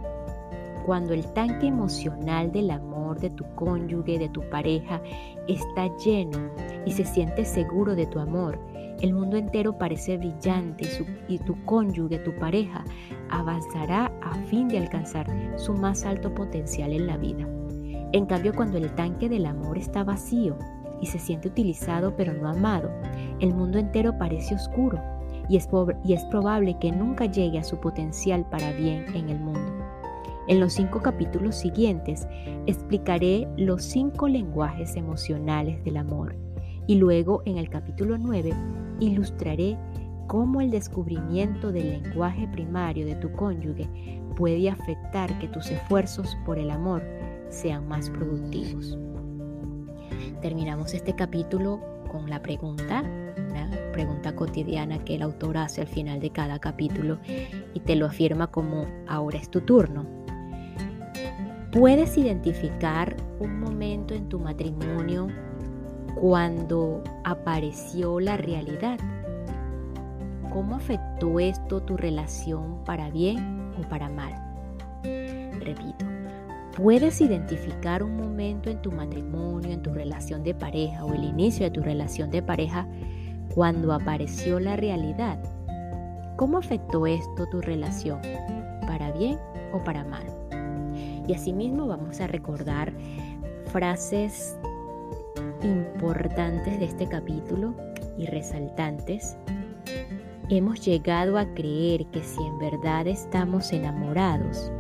Cuando 0.84 1.14
el 1.14 1.24
tanque 1.32 1.68
emocional 1.68 2.50
del 2.50 2.72
amor 2.72 3.20
de 3.20 3.30
tu 3.30 3.44
cónyuge, 3.54 4.18
de 4.18 4.28
tu 4.28 4.40
pareja, 4.50 5.00
está 5.46 5.86
lleno 5.98 6.50
y 6.84 6.90
se 6.90 7.04
siente 7.04 7.44
seguro 7.44 7.94
de 7.94 8.06
tu 8.06 8.18
amor, 8.18 8.58
el 9.00 9.12
mundo 9.14 9.36
entero 9.36 9.78
parece 9.78 10.18
brillante 10.18 10.88
y, 11.28 11.38
tu 11.38 11.64
cónyuge, 11.64 12.18
tu 12.18 12.34
pareja, 12.34 12.82
avanzará 13.28 14.10
a 14.20 14.34
fin 14.46 14.66
de 14.66 14.78
alcanzar 14.78 15.28
su 15.56 15.74
más 15.74 16.04
alto 16.04 16.34
potencial 16.34 16.92
en 16.92 17.06
la 17.06 17.16
vida. 17.16 17.46
En 18.12 18.26
cambio, 18.26 18.52
cuando 18.52 18.78
el 18.78 18.92
tanque 18.96 19.28
del 19.28 19.46
amor 19.46 19.78
está 19.78 20.02
vacío, 20.02 20.58
y 21.00 21.06
se 21.06 21.18
siente 21.18 21.48
utilizado 21.48 22.14
pero 22.16 22.32
no 22.32 22.48
amado, 22.48 22.90
el 23.40 23.54
mundo 23.54 23.78
entero 23.78 24.16
parece 24.18 24.54
oscuro 24.54 25.00
y 25.50 25.56
es, 25.56 26.24
probable 26.26 26.76
que 26.78 26.92
nunca 26.92 27.26
llegue 27.26 27.58
a 27.58 27.64
su 27.64 27.78
potencial 27.78 28.46
para 28.50 28.70
bien 28.72 29.04
en 29.16 29.30
el 29.30 29.40
mundo. 29.40 29.60
En 30.46 30.60
los 30.60 30.74
cinco 30.74 31.02
capítulos 31.02 31.56
siguientes 31.56 32.26
explicaré 32.66 33.48
los 33.56 33.82
cinco 33.82 34.28
lenguajes 34.28 34.94
emocionales 34.94 35.82
del 35.84 35.96
amor 35.96 36.36
y 36.86 36.96
luego 36.96 37.42
en 37.46 37.58
el 37.58 37.68
capítulo 37.68 38.16
9 38.16 38.52
ilustraré 39.00 39.76
cómo 40.28 40.60
el 40.60 40.70
descubrimiento 40.70 41.72
del 41.72 42.02
lenguaje 42.02 42.46
primario 42.52 43.04
de 43.04 43.16
tu 43.16 43.32
cónyuge 43.32 43.88
puede 44.36 44.70
afectar 44.70 45.36
que 45.40 45.48
tus 45.48 45.68
esfuerzos 45.70 46.36
por 46.46 46.58
el 46.58 46.70
amor 46.70 47.02
sean 47.48 47.88
más 47.88 48.08
productivos. 48.10 48.96
Terminamos 50.40 50.94
este 50.94 51.14
capítulo 51.14 51.80
con 52.11 52.28
la 52.28 52.42
pregunta, 52.42 53.02
una 53.50 53.70
pregunta 53.92 54.35
cotidiana 54.35 54.98
que 55.04 55.14
el 55.14 55.22
autor 55.22 55.59
hace 55.59 55.80
al 55.80 55.87
final 55.87 56.20
de 56.20 56.30
cada 56.30 56.59
capítulo 56.59 57.18
y 57.74 57.80
te 57.80 57.94
lo 57.96 58.06
afirma 58.06 58.48
como 58.48 58.87
ahora 59.06 59.38
es 59.38 59.50
tu 59.50 59.61
turno. 59.61 60.06
¿Puedes 61.72 62.18
identificar 62.18 63.16
un 63.38 63.61
momento 63.61 64.14
en 64.14 64.28
tu 64.28 64.40
matrimonio 64.40 65.28
cuando 66.16 67.04
apareció 67.24 68.18
la 68.18 68.37
realidad? 68.37 68.98
¿Cómo 70.52 70.74
afectó 70.74 71.38
esto 71.38 71.80
tu 71.80 71.96
relación 71.96 72.83
para 72.85 73.09
bien 73.11 73.72
o 73.78 73.88
para 73.88 74.09
mal? 74.09 74.35
Repito, 75.61 76.10
puedes 76.76 77.20
identificar 77.20 78.02
un 78.02 78.16
momento 78.16 78.70
en 78.70 78.80
tu 78.83 78.92
matrimonio, 78.92 79.70
en 79.70 79.83
tu 79.83 79.92
relación 79.92 80.42
de 80.42 80.54
pareja 80.54 81.04
o 81.04 81.14
el 81.14 81.24
inicio 81.24 81.64
de 81.64 81.70
tu 81.70 81.83
relación 81.83 82.30
de 82.30 82.42
pareja 82.42 82.87
cuando 83.54 83.92
apareció 83.92 84.61
la 84.61 84.76
realidad. 84.76 85.42
¿Cómo 86.37 86.59
afectó 86.59 87.06
esto 87.06 87.46
tu 87.50 87.61
relación? 87.61 88.20
¿Para 88.87 89.12
bien 89.12 89.38
o 89.72 89.83
para 89.85 90.04
mal? 90.04 90.24
Y 91.26 91.35
asimismo 91.35 91.87
vamos 91.87 92.20
a 92.20 92.26
recordar 92.26 92.92
frases 93.66 94.56
importantes 95.62 96.78
de 96.78 96.87
este 96.87 97.06
capítulo 97.06 97.74
y 98.16 98.26
resaltantes. 98.26 99.37
Hemos 100.48 100.85
llegado 100.85 101.38
a 101.38 101.46
creer 101.54 102.06
que 102.06 102.22
si 102.22 102.42
en 102.42 102.59
verdad 102.59 103.06
estamos 103.06 103.72
enamorados, 103.72 104.72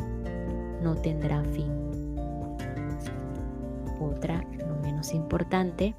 no 0.82 0.96
tendrá 0.96 1.44
fin. 1.44 1.79
Otra, 4.20 4.44
no 4.68 4.76
menos 4.82 5.14
importante, 5.14 5.94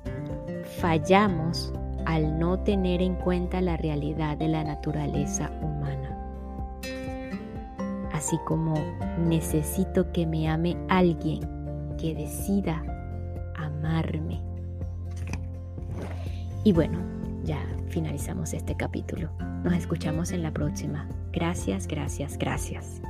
fallamos 0.79 1.73
al 2.05 2.37
no 2.37 2.59
tener 2.59 3.01
en 3.01 3.15
cuenta 3.15 3.61
la 3.61 3.77
realidad 3.77 4.37
de 4.37 4.47
la 4.47 4.63
naturaleza 4.63 5.49
humana. 5.59 6.15
Así 8.13 8.37
como 8.45 8.75
necesito 9.17 10.11
que 10.11 10.27
me 10.27 10.47
ame 10.47 10.77
alguien 10.87 11.39
que 11.97 12.13
decida 12.13 12.83
amarme. 13.55 14.39
Y 16.63 16.73
bueno, 16.73 16.99
ya 17.43 17.57
finalizamos 17.87 18.53
este 18.53 18.75
capítulo. 18.75 19.31
Nos 19.63 19.73
escuchamos 19.73 20.31
en 20.31 20.43
la 20.43 20.51
próxima. 20.51 21.07
Gracias, 21.31 21.87
gracias, 21.87 22.37
gracias. 22.37 23.01